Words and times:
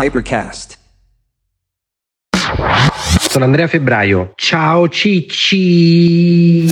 Hypercast. 0.00 0.78
Sono 3.28 3.44
Andrea 3.44 3.66
Febbraio. 3.66 4.30
Ciao 4.36 4.88
Cicci. 4.88 6.70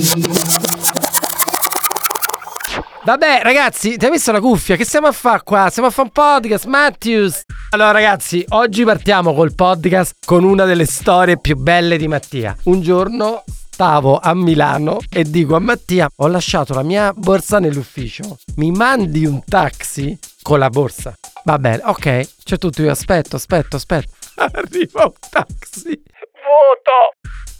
Vabbè, 3.03 3.41
ragazzi, 3.43 3.97
ti 3.97 4.05
hai 4.05 4.11
messo 4.11 4.31
la 4.31 4.39
cuffia? 4.39 4.77
Che 4.77 4.85
stiamo 4.85 5.07
a 5.07 5.11
fare 5.11 5.41
qua? 5.43 5.67
Stiamo 5.69 5.89
a 5.89 5.91
fare 5.91 6.07
un 6.07 6.13
podcast, 6.13 6.67
Matthews. 6.67 7.43
Allora, 7.71 7.91
ragazzi, 7.91 8.45
oggi 8.47 8.85
partiamo 8.85 9.33
col 9.33 9.53
podcast 9.53 10.13
con 10.25 10.45
una 10.45 10.63
delle 10.63 10.85
storie 10.85 11.37
più 11.37 11.57
belle 11.57 11.97
di 11.97 12.07
Mattia. 12.07 12.55
Un 12.63 12.79
giorno 12.79 13.43
stavo 13.69 14.19
a 14.19 14.33
Milano 14.33 14.99
e 15.09 15.23
dico 15.25 15.57
a 15.57 15.59
Mattia: 15.59 16.09
Ho 16.15 16.27
lasciato 16.27 16.73
la 16.73 16.83
mia 16.83 17.11
borsa 17.13 17.59
nell'ufficio. 17.59 18.37
Mi 18.55 18.71
mandi 18.71 19.25
un 19.25 19.43
taxi 19.43 20.17
con 20.41 20.59
la 20.59 20.69
borsa? 20.69 21.13
Va 21.47 21.57
bene, 21.59 21.81
ok. 21.81 22.43
C'è 22.43 22.57
tutto. 22.57 22.81
Io 22.81 22.91
aspetto, 22.91 23.37
aspetto, 23.37 23.77
aspetto. 23.77 24.09
Arriva 24.35 25.05
un 25.05 25.13
taxi 25.29 26.03
vuoto. 26.43 27.15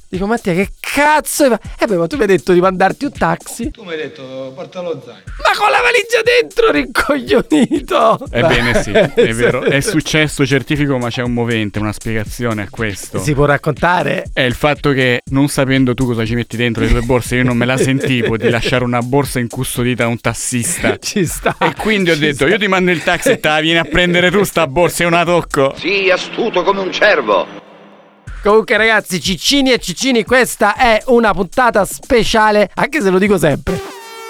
Dico 0.10 0.26
Mattia 0.26 0.54
che 0.54 0.70
cazzo 0.80 1.52
è? 1.52 1.60
Eh 1.80 1.86
beh 1.86 1.98
ma 1.98 2.08
tu 2.08 2.16
mi 2.16 2.22
hai 2.22 2.28
detto 2.28 2.54
di 2.54 2.62
mandarti 2.62 3.06
un 3.06 3.12
taxi 3.12 3.72
Tu 3.72 3.84
mi 3.84 3.92
hai 3.92 3.98
detto 3.98 4.54
porta 4.56 4.82
lo 4.82 5.02
zaino. 5.04 5.22
Ma 5.44 5.58
con 5.58 5.70
la 5.70 5.82
valigia 5.82 6.22
dentro 6.24 6.72
rincoglionito 6.72 8.18
Ebbene 8.32 8.82
sì, 8.84 8.92
è 8.96 9.34
vero, 9.34 9.64
è 9.64 9.82
successo, 9.82 10.46
certifico, 10.46 10.98
ma 10.98 11.10
c'è 11.10 11.24
un 11.24 11.34
movente, 11.34 11.80
una 11.80 11.92
spiegazione 11.92 12.62
a 12.62 12.68
questo. 12.70 13.20
Si 13.20 13.34
può 13.34 13.46
raccontare? 13.46 14.26
È 14.32 14.42
il 14.42 14.54
fatto 14.54 14.92
che 14.92 15.22
non 15.32 15.50
sapendo 15.50 15.94
tu 15.94 16.06
cosa 16.06 16.26
ci 16.26 16.36
metti 16.36 16.56
dentro 16.56 16.84
le 16.84 16.90
tue 16.90 17.02
borse, 17.02 17.36
io 17.36 17.44
non 17.44 17.58
me 17.58 17.66
la 17.66 17.76
sentivo 17.78 18.38
di 18.38 18.50
lasciare 18.50 18.84
una 18.86 19.02
borsa 19.02 19.40
incustodita 19.40 20.06
a 20.06 20.08
un 20.08 20.22
tassista. 20.22 20.98
Ci 21.04 21.26
sta 21.26 21.56
E 21.60 21.74
quindi 21.76 22.12
ho 22.12 22.18
detto, 22.18 22.46
sta. 22.46 22.48
io 22.48 22.58
ti 22.58 22.68
mando 22.68 22.92
il 22.92 23.04
taxi 23.04 23.32
e 23.32 23.40
te 23.40 23.48
la 23.50 23.60
vieni 23.60 23.80
a 23.80 23.84
prendere 23.84 24.32
tu 24.32 24.44
sta 24.44 24.68
borsa 24.68 25.04
e 25.04 25.06
una 25.08 25.26
tocco. 25.26 25.74
Sii 25.76 26.10
astuto 26.12 26.64
come 26.64 26.80
un 26.80 26.92
cervo. 26.92 27.66
Comunque 28.44 28.78
ragazzi 28.78 29.20
Ciccini 29.20 29.72
e 29.72 29.80
Ciccini 29.80 30.24
questa 30.24 30.76
è 30.76 31.02
una 31.08 31.34
puntata 31.34 31.84
speciale 31.86 32.70
Anche 32.76 33.02
se 33.02 33.10
lo 33.10 33.18
dico 33.18 33.38
sempre. 33.38 33.80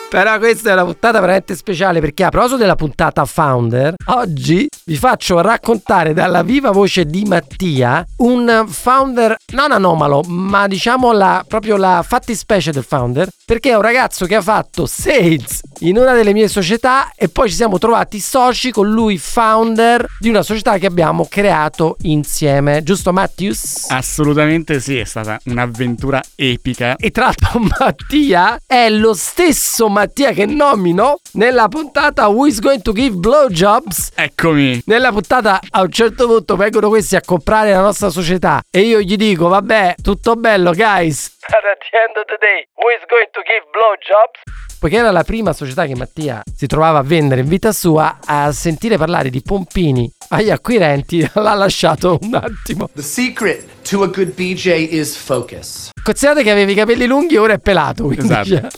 Però 0.09 0.37
questa 0.37 0.69
è 0.69 0.73
una 0.73 0.85
puntata 0.85 1.19
veramente 1.19 1.53
speciale 1.53 1.99
perché 1.99 2.23
a 2.23 2.29
proposito 2.29 2.57
della 2.57 2.75
puntata 2.75 3.25
Founder, 3.25 3.95
oggi 4.05 4.69
vi 4.85 4.95
faccio 4.95 5.41
raccontare 5.41 6.13
dalla 6.13 6.43
viva 6.43 6.71
voce 6.71 7.03
di 7.03 7.25
Mattia 7.25 8.05
un 8.17 8.65
founder 8.69 9.35
non 9.51 9.73
anomalo, 9.73 10.21
ma 10.27 10.65
diciamo 10.67 11.11
la, 11.11 11.43
proprio 11.45 11.75
la 11.75 12.05
fattispecie 12.07 12.71
del 12.71 12.85
founder, 12.85 13.27
perché 13.47 13.69
è 13.69 13.75
un 13.75 13.81
ragazzo 13.81 14.25
che 14.25 14.35
ha 14.35 14.41
fatto 14.41 14.85
sales 14.85 15.61
in 15.79 15.95
una 15.95 16.11
delle 16.11 16.33
mie 16.33 16.49
società 16.49 17.13
e 17.15 17.29
poi 17.29 17.47
ci 17.47 17.55
siamo 17.55 17.77
trovati 17.77 18.19
soci 18.19 18.71
con 18.71 18.89
lui 18.89 19.17
founder 19.17 20.05
di 20.19 20.27
una 20.27 20.41
società 20.41 20.77
che 20.77 20.85
abbiamo 20.85 21.25
creato 21.29 21.95
insieme, 22.01 22.83
giusto 22.83 23.13
Matthews? 23.13 23.85
Assolutamente 23.87 24.81
sì, 24.81 24.97
è 24.97 25.05
stata 25.05 25.39
un'avventura 25.45 26.21
epica. 26.35 26.97
E 26.97 27.09
tra 27.11 27.25
l'altro 27.25 27.61
Mattia 27.79 28.59
è 28.65 28.89
lo 28.89 29.13
stesso 29.13 29.87
Mattia 29.87 30.33
che 30.33 30.45
nomino 30.45 31.21
nella 31.33 31.69
puntata 31.69 32.27
Who 32.27 32.47
is 32.47 32.59
going 32.59 32.81
to 32.81 32.91
give 32.91 33.15
blowjobs? 33.15 34.09
Eccomi. 34.13 34.81
Nella 34.87 35.13
puntata 35.13 35.61
a 35.69 35.83
un 35.83 35.91
certo 35.91 36.27
punto 36.27 36.57
vengono 36.57 36.89
questi 36.89 37.15
a 37.15 37.21
comprare 37.23 37.71
la 37.71 37.79
nostra 37.79 38.09
società 38.09 38.61
e 38.69 38.81
io 38.81 38.99
gli 38.99 39.15
dico 39.15 39.47
vabbè 39.47 39.95
tutto 40.01 40.35
bello 40.35 40.73
guys. 40.73 41.35
But 41.49 41.63
at 41.63 41.79
the 41.79 41.97
end 41.97 42.15
of 42.17 42.25
the 42.27 42.37
day, 42.39 42.67
who 42.75 42.89
is 42.91 43.03
going 43.07 43.29
to 43.31 43.41
give 43.43 43.63
blowjobs? 43.71 44.39
Poiché 44.79 44.97
era 44.97 45.11
la 45.11 45.23
prima 45.23 45.53
società 45.53 45.85
che 45.85 45.95
Mattia 45.95 46.43
si 46.55 46.67
trovava 46.67 46.99
a 46.99 47.01
vendere 47.03 47.41
in 47.41 47.47
vita 47.47 47.71
sua, 47.71 48.19
a 48.23 48.51
sentire 48.51 48.97
parlare 48.97 49.29
di 49.29 49.41
pompini 49.41 50.11
agli 50.29 50.51
acquirenti 50.51 51.27
l'ha 51.33 51.53
lasciato 51.53 52.19
un 52.21 52.35
attimo. 52.35 52.89
The 52.93 53.01
secret 53.01 53.65
to 53.89 54.03
a 54.03 54.07
good 54.07 54.33
BJ 54.33 54.89
is 54.91 55.15
focus. 55.15 55.89
Considerate 56.03 56.43
che 56.43 56.51
avevi 56.51 56.73
i 56.73 56.75
capelli 56.75 57.07
lunghi 57.07 57.35
e 57.35 57.39
ora 57.39 57.53
è 57.53 57.59
pelato. 57.59 58.03
Quindi 58.05 58.25
Esatto. 58.25 58.67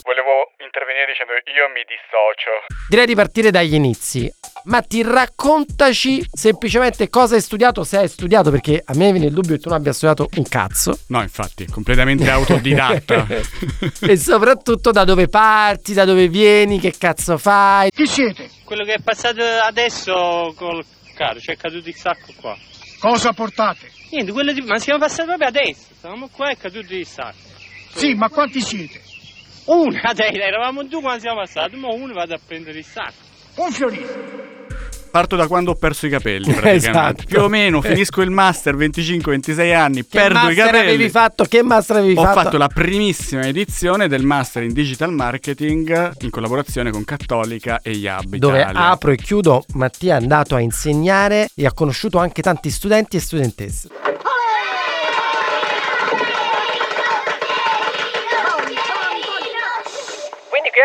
intervenire 1.00 1.06
dicendo 1.06 1.32
io 1.32 1.68
mi 1.72 1.82
dissocio. 1.86 2.50
Direi 2.88 3.06
di 3.06 3.14
partire 3.14 3.50
dagli 3.50 3.74
inizi. 3.74 4.30
Matti, 4.64 5.02
raccontaci 5.02 6.24
semplicemente 6.30 7.08
cosa 7.08 7.34
hai 7.34 7.40
studiato, 7.40 7.82
se 7.84 7.98
hai 7.98 8.08
studiato, 8.08 8.50
perché 8.50 8.82
a 8.84 8.94
me 8.94 9.10
viene 9.10 9.26
il 9.26 9.32
dubbio 9.32 9.56
che 9.56 9.62
tu 9.62 9.68
non 9.68 9.78
abbia 9.78 9.92
studiato 9.92 10.28
un 10.36 10.44
cazzo. 10.48 10.98
No, 11.08 11.22
infatti, 11.22 11.66
completamente 11.66 12.28
autodidatta. 12.28 13.26
e 14.00 14.16
soprattutto 14.16 14.90
da 14.90 15.04
dove 15.04 15.28
parti, 15.28 15.94
da 15.94 16.04
dove 16.04 16.28
vieni, 16.28 16.78
che 16.78 16.94
cazzo 16.96 17.38
fai. 17.38 17.90
Chi 17.90 18.06
siete? 18.06 18.48
Quello 18.64 18.84
che 18.84 18.94
è 18.94 19.00
passato 19.02 19.42
adesso 19.42 20.52
col 20.56 20.84
carro, 21.14 21.40
cioè 21.40 21.54
è 21.54 21.58
caduto 21.58 21.88
il 21.88 21.96
sacco 21.96 22.32
qua. 22.38 22.56
Cosa 22.98 23.32
portate? 23.32 23.90
Niente, 24.10 24.32
quello 24.32 24.52
di... 24.52 24.60
ma 24.60 24.78
siamo 24.78 24.98
passati 24.98 25.26
proprio 25.26 25.48
adesso. 25.48 25.86
Stavamo 25.96 26.28
qua 26.30 26.50
e 26.50 26.52
è 26.52 26.56
caduto 26.56 26.94
il 26.94 27.06
sacco. 27.06 27.48
Sì, 27.94 28.14
ma 28.14 28.28
quanti 28.28 28.60
siete? 28.60 29.00
Uno, 29.66 29.98
adesso 30.02 30.32
eravamo 30.40 30.82
due 30.84 31.00
quando 31.00 31.20
siamo 31.20 31.36
passati, 31.40 31.76
ma 31.76 31.88
uno 31.92 32.12
vado 32.12 32.34
a 32.34 32.40
prendere 32.44 32.78
il 32.78 32.84
sacco. 32.84 33.28
Un 33.56 33.70
fiorino. 33.72 34.48
Parto 35.10 35.34
da 35.34 35.48
quando 35.48 35.72
ho 35.72 35.74
perso 35.74 36.06
i 36.06 36.08
capelli, 36.08 36.44
praticamente. 36.54 36.76
Esatto. 36.88 37.24
Più 37.26 37.40
o 37.42 37.48
meno, 37.48 37.80
finisco 37.82 38.22
il 38.22 38.30
master, 38.30 38.76
25-26 38.76 39.74
anni, 39.74 40.02
Che 40.02 40.06
perdo 40.08 40.38
i 40.38 40.42
master 40.42 40.64
capelli. 40.66 40.86
avevi 40.86 41.08
fatto? 41.08 41.44
Che 41.44 41.62
master 41.64 41.96
avevi 41.96 42.12
Ho 42.16 42.22
fatto? 42.22 42.40
fatto 42.40 42.56
la 42.56 42.68
primissima 42.68 43.42
edizione 43.44 44.06
del 44.06 44.22
master 44.22 44.62
in 44.62 44.72
digital 44.72 45.12
marketing 45.12 46.12
in 46.20 46.30
collaborazione 46.30 46.92
con 46.92 47.04
Cattolica 47.04 47.80
e 47.82 47.90
IAB 47.90 48.36
Dove 48.36 48.60
Italia. 48.60 48.88
apro 48.90 49.10
e 49.10 49.16
chiudo, 49.16 49.64
Mattia 49.74 50.14
è 50.14 50.20
andato 50.20 50.54
a 50.54 50.60
insegnare 50.60 51.48
e 51.56 51.66
ha 51.66 51.72
conosciuto 51.72 52.18
anche 52.18 52.40
tanti 52.40 52.70
studenti 52.70 53.16
e 53.16 53.20
studentesse. 53.20 53.88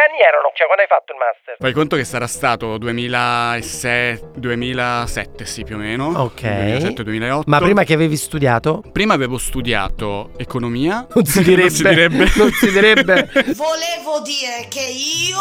Anni 0.08 0.20
erano? 0.22 0.52
Cioè 0.54 0.66
quando 0.68 0.84
hai 0.84 0.88
fatto 0.88 1.12
il 1.12 1.18
master? 1.20 1.56
Fai 1.60 1.74
conto 1.74 1.96
che 1.96 2.04
sarà 2.06 2.28
stato 2.28 2.78
2006, 2.78 4.20
2007 4.36 5.46
sì 5.46 5.64
più 5.64 5.76
o 5.76 5.80
meno. 5.80 6.08
Ok. 6.16 6.42
2007-2008. 6.42 7.42
Ma 7.46 7.60
prima 7.60 7.84
che 7.84 7.94
avevi 7.94 8.16
studiato? 8.16 8.84
Prima 8.92 9.14
avevo 9.14 9.38
studiato 9.38 10.32
economia. 10.38 11.08
Non 11.16 11.26
si 11.26 11.44
direbbe. 11.44 11.62
non 11.64 11.72
si 11.72 11.84
direbbe. 11.84 12.32
Non 12.36 12.52
si 12.52 12.72
direbbe. 12.72 13.30
Volevo 13.56 14.20
dire 14.22 14.68
che 14.70 14.82
io 14.82 15.40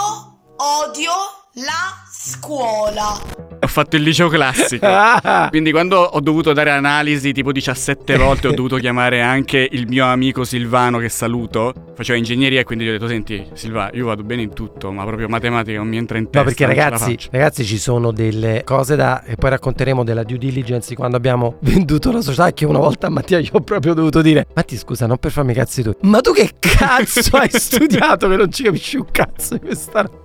odio 0.56 1.12
la 1.54 2.03
scuola. 2.24 3.20
Ho 3.60 3.66
fatto 3.66 3.96
il 3.96 4.02
liceo 4.02 4.28
classico. 4.28 4.86
Quindi 5.50 5.70
quando 5.72 5.98
ho 5.98 6.20
dovuto 6.20 6.52
dare 6.54 6.70
analisi 6.70 7.32
tipo 7.32 7.52
17 7.52 8.16
volte 8.16 8.48
ho 8.48 8.52
dovuto 8.52 8.76
chiamare 8.76 9.20
anche 9.20 9.68
il 9.70 9.86
mio 9.86 10.06
amico 10.06 10.44
Silvano 10.44 10.98
che 10.98 11.10
saluto. 11.10 11.72
Faceva 11.94 12.18
ingegneria 12.18 12.60
e 12.60 12.64
quindi 12.64 12.84
gli 12.84 12.88
ho 12.88 12.92
detto 12.92 13.06
senti 13.06 13.46
Silva 13.52 13.90
io 13.92 14.06
vado 14.06 14.24
bene 14.24 14.42
in 14.42 14.52
tutto 14.52 14.90
ma 14.90 15.04
proprio 15.04 15.28
matematica 15.28 15.78
non 15.78 15.86
mi 15.86 15.96
entra 15.96 16.18
in 16.18 16.24
testa. 16.24 16.38
No, 16.40 16.44
perché 16.44 16.66
non 16.66 16.74
ce 16.74 16.80
la 16.80 16.88
ragazzi, 16.88 17.10
faccio." 17.12 17.28
ragazzi, 17.30 17.64
ci 17.64 17.78
sono 17.78 18.10
delle 18.10 18.62
cose 18.64 18.96
da. 18.96 19.22
E 19.22 19.36
poi 19.36 19.50
racconteremo 19.50 20.02
della 20.02 20.22
due 20.24 20.38
diligence 20.38 20.88
di 20.88 20.94
quando 20.94 21.16
abbiamo 21.16 21.58
venduto 21.62 22.10
la 22.10 22.22
società. 22.22 22.52
Che 22.52 22.64
una 22.64 22.78
volta 22.78 23.06
a 23.06 23.10
Mattia 23.10 23.38
gli 23.38 23.48
ho 23.52 23.60
proprio 23.60 23.94
dovuto 23.94 24.22
dire: 24.22 24.46
Matti, 24.54 24.76
scusa, 24.76 25.06
non 25.06 25.18
per 25.18 25.30
farmi 25.30 25.52
i 25.52 25.54
cazzi 25.54 25.82
tu. 25.82 25.94
Ma 26.02 26.20
tu 26.20 26.32
che 26.32 26.50
cazzo 26.58 27.36
hai 27.36 27.50
studiato 27.52 28.28
che 28.28 28.36
non 28.36 28.50
ci 28.50 28.64
capisci 28.64 28.96
un 28.96 29.06
cazzo 29.10 29.54
di 29.54 29.60
questa 29.60 30.00
roba? 30.02 30.23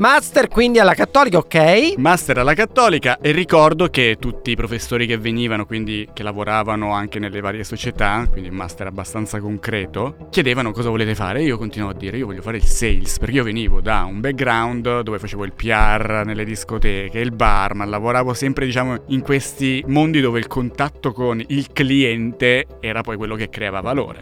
Master 0.00 0.48
quindi 0.48 0.78
alla 0.78 0.94
cattolica, 0.94 1.36
ok? 1.36 1.98
Master 1.98 2.38
alla 2.38 2.54
cattolica 2.54 3.18
e 3.20 3.32
ricordo 3.32 3.88
che 3.88 4.16
tutti 4.18 4.52
i 4.52 4.56
professori 4.56 5.06
che 5.06 5.18
venivano, 5.18 5.66
quindi 5.66 6.08
che 6.14 6.22
lavoravano 6.22 6.94
anche 6.94 7.18
nelle 7.18 7.42
varie 7.42 7.64
società, 7.64 8.26
quindi 8.30 8.48
un 8.48 8.54
master 8.54 8.86
abbastanza 8.86 9.40
concreto, 9.40 10.28
chiedevano 10.30 10.72
cosa 10.72 10.88
volete 10.88 11.14
fare. 11.14 11.40
E 11.40 11.44
io 11.44 11.58
continuavo 11.58 11.94
a 11.94 11.98
dire 11.98 12.16
io 12.16 12.24
voglio 12.24 12.40
fare 12.40 12.56
il 12.56 12.64
sales, 12.64 13.18
perché 13.18 13.34
io 13.34 13.44
venivo 13.44 13.82
da 13.82 14.04
un 14.04 14.20
background 14.20 15.02
dove 15.02 15.18
facevo 15.18 15.44
il 15.44 15.52
PR 15.52 16.22
nelle 16.24 16.44
discoteche, 16.44 17.18
il 17.18 17.32
bar, 17.32 17.74
ma 17.74 17.84
lavoravo 17.84 18.32
sempre 18.32 18.64
diciamo 18.64 19.02
in 19.08 19.20
questi 19.20 19.84
mondi 19.86 20.22
dove 20.22 20.38
il 20.38 20.46
contatto 20.46 21.12
con 21.12 21.44
il 21.46 21.72
cliente 21.74 22.66
era 22.80 23.02
poi 23.02 23.18
quello 23.18 23.34
che 23.34 23.50
creava 23.50 23.82
valore. 23.82 24.20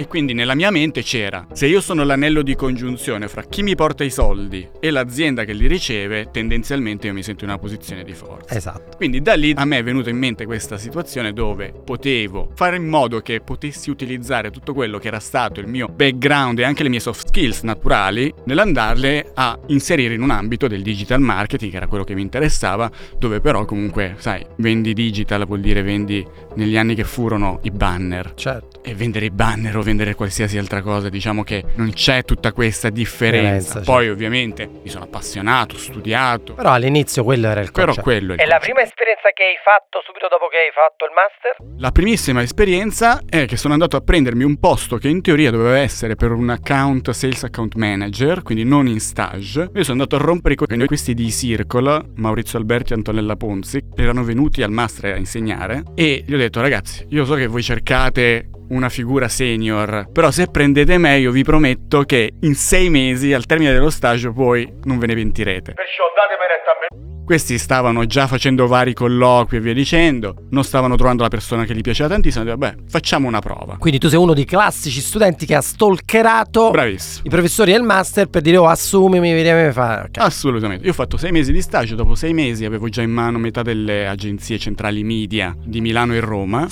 E 0.00 0.06
quindi 0.06 0.32
nella 0.32 0.54
mia 0.54 0.70
mente 0.70 1.02
c'era, 1.02 1.46
se 1.52 1.66
io 1.66 1.82
sono 1.82 2.04
l'anello 2.04 2.40
di 2.40 2.54
congiunzione 2.56 3.28
fra 3.28 3.42
chi 3.42 3.62
mi 3.62 3.74
porta 3.74 4.02
i 4.02 4.08
soldi 4.08 4.66
e 4.80 4.90
l'azienda 4.90 5.44
che 5.44 5.52
li 5.52 5.66
riceve, 5.66 6.30
tendenzialmente 6.32 7.06
io 7.06 7.12
mi 7.12 7.22
sento 7.22 7.44
in 7.44 7.50
una 7.50 7.58
posizione 7.58 8.02
di 8.02 8.14
forza. 8.14 8.54
Esatto. 8.54 8.96
Quindi 8.96 9.20
da 9.20 9.34
lì 9.34 9.52
a 9.54 9.66
me 9.66 9.76
è 9.76 9.82
venuta 9.82 10.08
in 10.08 10.16
mente 10.16 10.46
questa 10.46 10.78
situazione 10.78 11.34
dove 11.34 11.74
potevo 11.84 12.50
fare 12.54 12.76
in 12.76 12.88
modo 12.88 13.20
che 13.20 13.42
potessi 13.42 13.90
utilizzare 13.90 14.50
tutto 14.50 14.72
quello 14.72 14.96
che 14.96 15.08
era 15.08 15.20
stato 15.20 15.60
il 15.60 15.66
mio 15.66 15.86
background 15.86 16.58
e 16.60 16.64
anche 16.64 16.82
le 16.82 16.88
mie 16.88 17.00
soft 17.00 17.26
skills 17.26 17.60
naturali 17.60 18.32
nell'andarle 18.46 19.32
a 19.34 19.58
inserire 19.66 20.14
in 20.14 20.22
un 20.22 20.30
ambito 20.30 20.66
del 20.66 20.80
digital 20.80 21.20
marketing, 21.20 21.72
che 21.72 21.76
era 21.76 21.88
quello 21.88 22.04
che 22.04 22.14
mi 22.14 22.22
interessava, 22.22 22.90
dove 23.18 23.42
però 23.42 23.66
comunque, 23.66 24.14
sai, 24.16 24.46
vendi 24.56 24.94
digital 24.94 25.44
vuol 25.44 25.60
dire 25.60 25.82
vendi 25.82 26.26
negli 26.54 26.78
anni 26.78 26.94
che 26.94 27.04
furono 27.04 27.60
i 27.64 27.70
banner. 27.70 28.32
Certo. 28.34 28.82
E 28.82 28.94
vendere 28.94 29.26
i 29.26 29.30
banner 29.30 29.76
o 29.76 29.82
vendere 29.90 30.14
qualsiasi 30.14 30.56
altra 30.56 30.82
cosa, 30.82 31.08
diciamo 31.08 31.42
che 31.42 31.64
non 31.74 31.92
c'è 31.92 32.22
tutta 32.22 32.52
questa 32.52 32.90
differenza. 32.90 33.80
Differenza, 33.80 33.80
Poi 33.80 34.08
ovviamente 34.08 34.68
mi 34.82 34.88
sono 34.88 35.04
appassionato, 35.04 35.76
studiato, 35.76 36.54
Però 36.54 36.70
all'inizio 36.70 37.24
quello 37.24 37.48
era 37.48 37.60
il 37.60 37.72
però 37.72 37.86
concetto. 37.86 38.02
quello 38.06 38.32
è 38.32 38.34
il 38.36 38.40
E 38.40 38.46
la 38.46 38.58
prima 38.58 38.82
esperienza 38.82 39.30
che 39.34 39.42
hai 39.42 39.58
fatto 39.62 40.00
subito 40.04 40.28
dopo 40.28 40.46
che 40.46 40.56
hai 40.56 40.70
fatto 40.72 41.04
il 41.06 41.12
master? 41.12 41.78
La 41.78 41.90
primissima 41.90 42.42
esperienza 42.42 43.20
è 43.28 43.46
che 43.46 43.56
sono 43.56 43.72
andato 43.72 43.96
a 43.96 44.00
prendermi 44.00 44.44
un 44.44 44.58
posto 44.58 44.96
che 44.96 45.08
in 45.08 45.20
teoria 45.22 45.50
doveva 45.50 45.78
essere 45.78 46.14
per 46.14 46.30
un 46.30 46.50
account 46.50 47.10
sales 47.10 47.42
account 47.42 47.74
manager, 47.74 48.42
quindi 48.42 48.64
non 48.64 48.86
in 48.86 49.00
stage. 49.00 49.70
Io 49.74 49.82
sono 49.82 50.02
andato 50.02 50.16
a 50.16 50.18
rompere 50.24 50.54
i 50.54 50.56
coglioni 50.56 50.86
questi 50.86 51.14
di 51.14 51.30
Circle, 51.30 52.12
Maurizio 52.16 52.58
Alberti 52.58 52.92
e 52.92 52.96
Antonella 52.96 53.34
Ponzi, 53.34 53.82
erano 53.96 54.22
venuti 54.22 54.62
al 54.62 54.70
master 54.70 55.14
a 55.14 55.16
insegnare 55.16 55.82
e 55.96 56.22
gli 56.24 56.32
ho 56.32 56.38
detto 56.38 56.60
ragazzi, 56.60 57.06
io 57.10 57.24
so 57.24 57.34
che 57.34 57.46
voi 57.48 57.62
cercate 57.62 58.50
una 58.70 58.88
figura 58.88 59.28
senior, 59.28 60.08
però 60.12 60.30
se 60.30 60.46
prendete 60.46 60.98
me 60.98 61.18
io 61.18 61.30
vi 61.30 61.44
prometto 61.44 62.02
che 62.02 62.34
in 62.40 62.54
sei 62.54 62.90
mesi 62.90 63.32
al 63.32 63.46
termine 63.46 63.72
dello 63.72 63.90
stage 63.90 64.28
voi 64.28 64.70
non 64.84 64.98
ve 64.98 65.06
ne 65.06 65.14
pentirete. 65.14 65.74
Perciò 65.74 66.04
datemi 66.14 66.46
retta 66.48 66.70
a 66.70 66.74
me. 66.80 67.24
Questi 67.24 67.58
stavano 67.58 68.06
già 68.06 68.26
facendo 68.26 68.66
vari 68.66 68.92
colloqui 68.92 69.58
e 69.58 69.60
via 69.60 69.72
dicendo, 69.72 70.34
non 70.50 70.64
stavano 70.64 70.96
trovando 70.96 71.22
la 71.22 71.28
persona 71.28 71.64
che 71.64 71.76
gli 71.76 71.80
piaceva 71.80 72.08
tantissimo, 72.08 72.42
detto, 72.42 72.56
vabbè, 72.58 72.74
facciamo 72.88 73.28
una 73.28 73.38
prova. 73.38 73.76
Quindi 73.78 74.00
tu 74.00 74.08
sei 74.08 74.18
uno 74.18 74.34
dei 74.34 74.44
classici 74.44 75.00
studenti 75.00 75.46
che 75.46 75.54
ha 75.54 75.60
stalkerato 75.60 76.70
Bravissimo. 76.70 77.22
i 77.26 77.28
professori 77.28 77.70
del 77.70 77.82
master 77.82 78.26
per 78.26 78.42
dire 78.42 78.56
oh 78.56 78.66
assumimi, 78.66 79.32
vediamo 79.32 79.60
come 79.60 79.72
fa. 79.72 80.02
Ok. 80.08 80.18
Assolutamente. 80.18 80.84
Io 80.84 80.90
ho 80.90 80.94
fatto 80.94 81.16
sei 81.16 81.30
mesi 81.30 81.52
di 81.52 81.62
stage, 81.62 81.94
dopo 81.94 82.16
sei 82.16 82.32
mesi 82.32 82.64
avevo 82.64 82.88
già 82.88 83.02
in 83.02 83.12
mano 83.12 83.38
metà 83.38 83.62
delle 83.62 84.08
agenzie 84.08 84.58
centrali 84.58 85.04
media 85.04 85.54
di 85.56 85.80
Milano 85.80 86.14
e 86.14 86.20
Roma. 86.20 86.66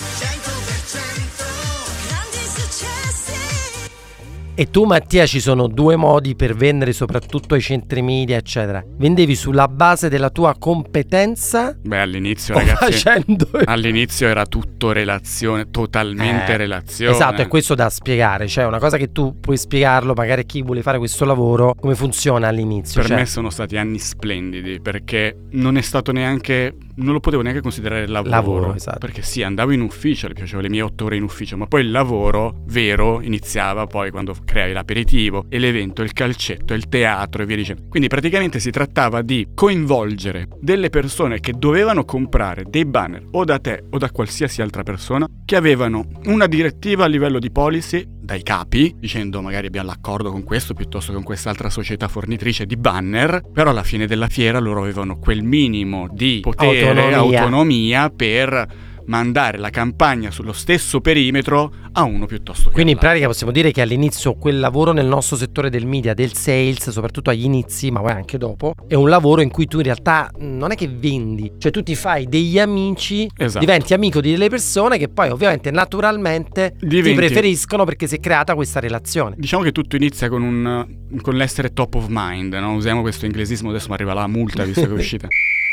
E 4.60 4.70
tu 4.70 4.82
Mattia 4.86 5.24
ci 5.24 5.38
sono 5.38 5.68
due 5.68 5.94
modi 5.94 6.34
per 6.34 6.56
vendere 6.56 6.92
soprattutto 6.92 7.54
ai 7.54 7.60
centri 7.60 8.02
media 8.02 8.36
eccetera. 8.38 8.82
Vendevi 8.84 9.36
sulla 9.36 9.68
base 9.68 10.08
della 10.08 10.30
tua 10.30 10.56
competenza 10.58 11.78
Beh, 11.80 12.00
all'inizio, 12.00 12.54
ragazzi. 12.54 12.90
facendo... 12.90 13.48
All'inizio 13.66 14.26
era 14.26 14.46
tutto 14.46 14.90
relazione, 14.90 15.70
totalmente 15.70 16.54
Eh, 16.54 16.56
relazione. 16.56 17.12
Esatto, 17.12 17.40
è 17.40 17.46
questo 17.46 17.76
da 17.76 17.88
spiegare, 17.88 18.48
cioè 18.48 18.64
una 18.66 18.80
cosa 18.80 18.96
che 18.96 19.12
tu 19.12 19.38
puoi 19.38 19.56
spiegarlo 19.56 20.12
magari 20.12 20.40
a 20.40 20.44
chi 20.44 20.60
vuole 20.60 20.82
fare 20.82 20.98
questo 20.98 21.24
lavoro, 21.24 21.76
come 21.78 21.94
funziona 21.94 22.48
all'inizio. 22.48 23.00
Per 23.00 23.10
cioè, 23.10 23.18
me 23.20 23.26
sono 23.26 23.50
stati 23.50 23.76
anni 23.76 24.00
splendidi 24.00 24.80
perché 24.80 25.36
non 25.52 25.76
è 25.76 25.82
stato 25.82 26.10
neanche. 26.10 26.74
Non 27.00 27.12
lo 27.12 27.20
potevo 27.20 27.42
neanche 27.42 27.60
considerare 27.60 28.08
lavoro. 28.08 28.30
Lavoro, 28.30 28.74
esatto. 28.74 28.98
Perché 28.98 29.22
sì, 29.22 29.42
andavo 29.42 29.70
in 29.70 29.80
ufficio, 29.82 30.26
mi 30.26 30.34
piacevano 30.34 30.62
le 30.62 30.68
mie 30.68 30.82
otto 30.82 31.04
ore 31.04 31.16
in 31.16 31.22
ufficio, 31.22 31.56
ma 31.56 31.66
poi 31.66 31.82
il 31.82 31.92
lavoro 31.92 32.62
vero 32.66 33.20
iniziava 33.20 33.86
poi 33.86 34.10
quando 34.10 34.34
creavi 34.44 34.72
l'aperitivo 34.72 35.46
e 35.48 35.58
l'evento, 35.58 36.02
il 36.02 36.12
calcetto, 36.12 36.74
il 36.74 36.88
teatro 36.88 37.42
e 37.42 37.46
via 37.46 37.56
dicendo. 37.56 37.84
Quindi 37.88 38.08
praticamente 38.08 38.58
si 38.58 38.70
trattava 38.70 39.22
di 39.22 39.46
coinvolgere 39.54 40.48
delle 40.60 40.90
persone 40.90 41.38
che 41.38 41.52
dovevano 41.52 42.04
comprare 42.04 42.64
dei 42.68 42.84
banner 42.84 43.26
o 43.30 43.44
da 43.44 43.60
te 43.60 43.84
o 43.90 43.98
da 43.98 44.10
qualsiasi 44.10 44.60
altra 44.60 44.82
persona 44.82 45.26
che 45.44 45.54
avevano 45.54 46.04
una 46.24 46.46
direttiva 46.46 47.04
a 47.04 47.08
livello 47.08 47.38
di 47.38 47.50
policy 47.52 48.04
dai 48.28 48.42
capi, 48.42 48.94
dicendo 48.98 49.40
magari 49.40 49.68
abbiamo 49.68 49.88
l'accordo 49.88 50.30
con 50.30 50.44
questo 50.44 50.74
piuttosto 50.74 51.12
che 51.12 51.16
con 51.16 51.24
quest'altra 51.24 51.70
società 51.70 52.08
fornitrice 52.08 52.66
di 52.66 52.76
banner, 52.76 53.40
però 53.50 53.70
alla 53.70 53.82
fine 53.82 54.06
della 54.06 54.28
fiera 54.28 54.58
loro 54.58 54.82
avevano 54.82 55.18
quel 55.18 55.42
minimo 55.42 56.08
di 56.12 56.40
potere, 56.42 56.90
Autonomia. 56.90 57.40
autonomia, 57.40 58.10
per 58.10 58.66
mandare 59.08 59.58
la 59.58 59.70
campagna 59.70 60.30
sullo 60.30 60.52
stesso 60.52 61.00
perimetro 61.00 61.72
a 61.92 62.02
uno 62.02 62.26
piuttosto 62.26 62.68
che 62.68 62.74
Quindi 62.74 62.92
in 62.92 62.98
pratica 62.98 63.26
possiamo 63.26 63.52
dire 63.52 63.72
che 63.72 63.80
all'inizio 63.80 64.34
quel 64.34 64.58
lavoro 64.58 64.92
nel 64.92 65.06
nostro 65.06 65.36
settore 65.36 65.70
del 65.70 65.86
media, 65.86 66.14
del 66.14 66.34
sales, 66.34 66.90
soprattutto 66.90 67.30
agli 67.30 67.44
inizi, 67.44 67.90
ma 67.90 68.00
poi 68.00 68.12
anche 68.12 68.38
dopo, 68.38 68.74
è 68.86 68.94
un 68.94 69.08
lavoro 69.08 69.40
in 69.40 69.50
cui 69.50 69.66
tu 69.66 69.78
in 69.78 69.84
realtà 69.84 70.30
non 70.38 70.70
è 70.70 70.74
che 70.74 70.88
vendi, 70.88 71.52
cioè 71.58 71.72
tu 71.72 71.82
ti 71.82 71.94
fai 71.94 72.26
degli 72.26 72.58
amici, 72.58 73.28
Esatto. 73.36 73.64
diventi 73.64 73.94
amico 73.94 74.20
di 74.20 74.30
delle 74.30 74.48
persone 74.48 74.98
che 74.98 75.08
poi 75.08 75.30
ovviamente 75.30 75.70
naturalmente 75.70 76.74
ti 76.78 76.86
Diventi- 76.86 77.16
preferiscono 77.16 77.84
perché 77.84 78.06
si 78.06 78.16
è 78.16 78.20
creata 78.20 78.54
questa 78.54 78.80
relazione. 78.80 79.34
Diciamo 79.38 79.62
che 79.62 79.72
tutto 79.72 79.96
inizia 79.96 80.28
con, 80.28 80.42
un, 80.42 80.86
con 81.22 81.34
l'essere 81.34 81.72
top 81.72 81.94
of 81.94 82.06
mind, 82.08 82.54
no? 82.54 82.74
usiamo 82.74 83.00
questo 83.00 83.26
inglesismo, 83.26 83.70
adesso 83.70 83.88
mi 83.88 83.94
arriva 83.94 84.12
la 84.14 84.26
multa 84.26 84.64
visto 84.64 84.82
che 84.82 84.88
è 84.88 84.92
uscita. 84.92 85.28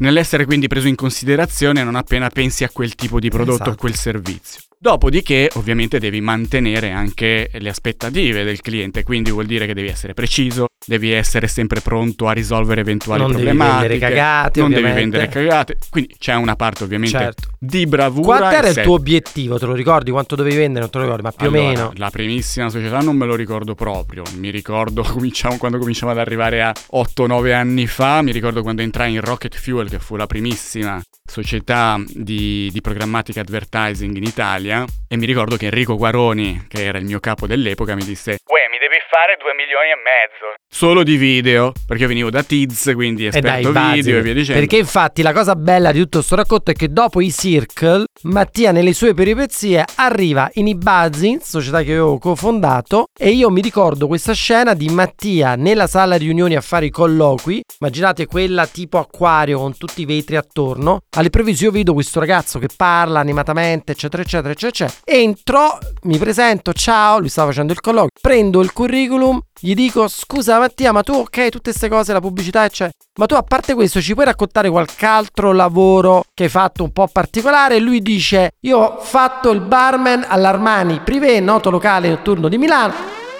Nell'essere 0.00 0.44
quindi 0.46 0.66
preso 0.66 0.88
in 0.88 0.94
considerazione 0.96 1.84
non 1.84 1.94
appena 1.94 2.28
pensi 2.30 2.64
a 2.64 2.70
quel 2.72 2.94
tipo 2.94 3.20
di 3.20 3.28
prodotto, 3.28 3.54
Esatto. 3.54 3.70
a 3.70 3.76
quel 3.76 3.94
servizio. 3.94 4.60
Dopodiché, 4.82 5.50
ovviamente, 5.56 5.98
devi 6.00 6.22
mantenere 6.22 6.90
anche 6.90 7.50
le 7.52 7.68
aspettative 7.68 8.44
del 8.44 8.62
cliente, 8.62 9.02
quindi 9.02 9.30
vuol 9.30 9.44
dire 9.44 9.66
che 9.66 9.74
devi 9.74 9.88
essere 9.88 10.14
preciso, 10.14 10.68
devi 10.86 11.10
essere 11.12 11.48
sempre 11.48 11.82
pronto 11.82 12.28
a 12.28 12.32
risolvere 12.32 12.80
eventuali 12.80 13.20
Non 13.20 13.32
devi 13.32 13.42
problematiche. 13.42 13.88
vendere 13.88 13.98
cagate, 14.14 14.60
non 14.60 14.70
devi 14.70 14.82
ovviamente. 14.82 15.18
vendere 15.18 15.30
cagate. 15.46 15.76
Quindi 15.90 16.14
c'è 16.18 16.34
una 16.34 16.56
parte, 16.56 16.84
ovviamente, 16.84 17.18
Certo. 17.18 17.48
di 17.58 17.84
bravura. 17.86 18.38
Quanto 18.38 18.56
era 18.56 18.68
il 18.68 18.72
set. 18.72 18.84
tuo 18.84 18.94
obiettivo? 18.94 19.58
Te 19.58 19.66
lo 19.66 19.74
ricordi? 19.74 20.10
Quanto 20.10 20.34
dovevi 20.34 20.56
vendere? 20.56 20.80
Non 20.80 20.88
te 20.90 20.96
lo 20.96 21.04
ricordi, 21.04 21.22
ma 21.24 21.32
più 21.32 21.46
Allora, 21.48 21.62
o 21.62 21.66
meno. 21.68 21.92
La 21.96 22.08
primissima 22.08 22.70
società 22.70 23.00
non 23.00 23.16
me 23.16 23.26
lo 23.26 23.34
ricordo 23.34 23.74
proprio. 23.74 24.22
Mi 24.38 24.48
ricordo 24.48 25.02
cominciamo, 25.04 25.58
quando 25.58 25.76
cominciamo 25.76 26.10
ad 26.10 26.16
arrivare 26.18 26.62
a 26.62 26.72
8-9 26.94 27.52
anni 27.52 27.86
fa. 27.86 28.22
Mi 28.22 28.32
ricordo 28.32 28.62
quando 28.62 28.80
entrai 28.80 29.12
in 29.12 29.20
Rocket 29.20 29.54
Fuel, 29.58 29.89
che 29.90 29.98
fu 29.98 30.16
la 30.16 30.26
primissima 30.26 31.00
società 31.22 31.96
di, 32.06 32.70
di 32.72 32.80
programmatica 32.80 33.40
advertising 33.40 34.16
in 34.16 34.22
Italia. 34.22 34.84
E 35.08 35.16
mi 35.16 35.26
ricordo 35.26 35.56
che 35.56 35.66
Enrico 35.66 35.96
Guaroni, 35.96 36.66
che 36.68 36.84
era 36.84 36.98
il 36.98 37.04
mio 37.04 37.20
capo 37.20 37.46
dell'epoca, 37.46 37.94
mi 37.94 38.04
disse: 38.04 38.38
Uè, 38.46 38.68
mi 38.70 38.78
devi 38.78 38.96
fare 39.10 39.36
2 39.36 39.54
milioni 39.54 39.90
e 39.90 39.96
mezzo. 39.96 40.54
Solo 40.72 41.02
di 41.02 41.16
video, 41.16 41.72
perché 41.84 42.04
io 42.04 42.08
venivo 42.08 42.30
da 42.30 42.44
Tiz, 42.44 42.92
quindi 42.94 43.26
E 43.26 43.30
dai, 43.30 43.40
esperto 43.40 43.72
base. 43.72 43.96
video 43.96 44.18
e 44.18 44.22
via 44.22 44.34
dicendo. 44.34 44.60
Perché 44.60 44.76
infatti 44.76 45.20
la 45.20 45.32
cosa 45.32 45.56
bella 45.56 45.90
di 45.90 45.98
tutto 45.98 46.22
sto 46.22 46.36
racconto 46.36 46.70
è 46.70 46.74
che 46.74 46.92
dopo 46.92 47.20
i 47.20 47.32
Circle, 47.32 48.04
Mattia 48.22 48.70
nelle 48.70 48.92
sue 48.92 49.12
peripezie 49.12 49.84
arriva 49.96 50.48
in 50.54 50.68
Ibazin, 50.68 51.40
società 51.42 51.82
che 51.82 51.90
avevo 51.90 52.18
cofondato, 52.18 53.06
e 53.18 53.30
io 53.30 53.50
mi 53.50 53.60
ricordo 53.60 54.06
questa 54.06 54.32
scena 54.32 54.74
di 54.74 54.88
Mattia 54.90 55.56
nella 55.56 55.88
sala 55.88 56.14
riunioni 56.14 56.54
a 56.54 56.60
fare 56.60 56.86
i 56.86 56.90
colloqui. 56.90 57.62
Immaginate 57.80 58.26
quella 58.26 58.66
tipo 58.68 58.98
acquario 58.98 59.58
con 59.58 59.76
tutti 59.76 60.02
i 60.02 60.06
vetri 60.06 60.36
attorno. 60.36 61.00
All'improvviso 61.16 61.64
io 61.64 61.72
vedo 61.72 61.94
questo 61.94 62.20
ragazzo 62.20 62.60
che 62.60 62.68
parla 62.74 63.18
animatamente, 63.18 63.92
eccetera, 63.92 64.22
eccetera, 64.22 64.52
eccetera. 64.52 64.86
eccetera. 64.86 65.20
Entro, 65.20 65.78
mi 66.04 66.16
presento, 66.16 66.72
ciao, 66.72 67.18
lui 67.18 67.28
stava 67.28 67.48
facendo 67.48 67.72
il 67.72 67.80
colloquio, 67.80 68.10
prendo 68.20 68.60
il 68.60 68.72
curriculum, 68.72 69.40
gli 69.58 69.74
dico 69.74 70.06
scusa 70.06 70.58
Mattia, 70.60 70.92
ma 70.92 71.02
tu 71.02 71.12
ok, 71.12 71.48
tutte 71.48 71.70
queste 71.70 71.88
cose, 71.88 72.12
la 72.12 72.20
pubblicità, 72.20 72.64
eccetera. 72.64 72.96
Ma 73.18 73.26
tu 73.26 73.34
a 73.34 73.42
parte 73.42 73.74
questo 73.74 74.00
ci 74.00 74.14
puoi 74.14 74.26
raccontare 74.26 74.70
qualche 74.70 75.06
altro 75.06 75.52
lavoro 75.52 76.24
che 76.34 76.44
hai 76.44 76.48
fatto 76.48 76.84
un 76.84 76.92
po' 76.92 77.08
particolare? 77.08 77.78
Lui 77.78 78.00
dice 78.00 78.52
io 78.60 78.78
ho 78.78 78.98
fatto 79.00 79.50
il 79.50 79.60
barman 79.60 80.24
all'Armani 80.28 81.00
Privé, 81.00 81.40
noto 81.40 81.70
locale 81.70 82.08
notturno 82.08 82.48
di 82.48 82.58
Milano. 82.58 82.94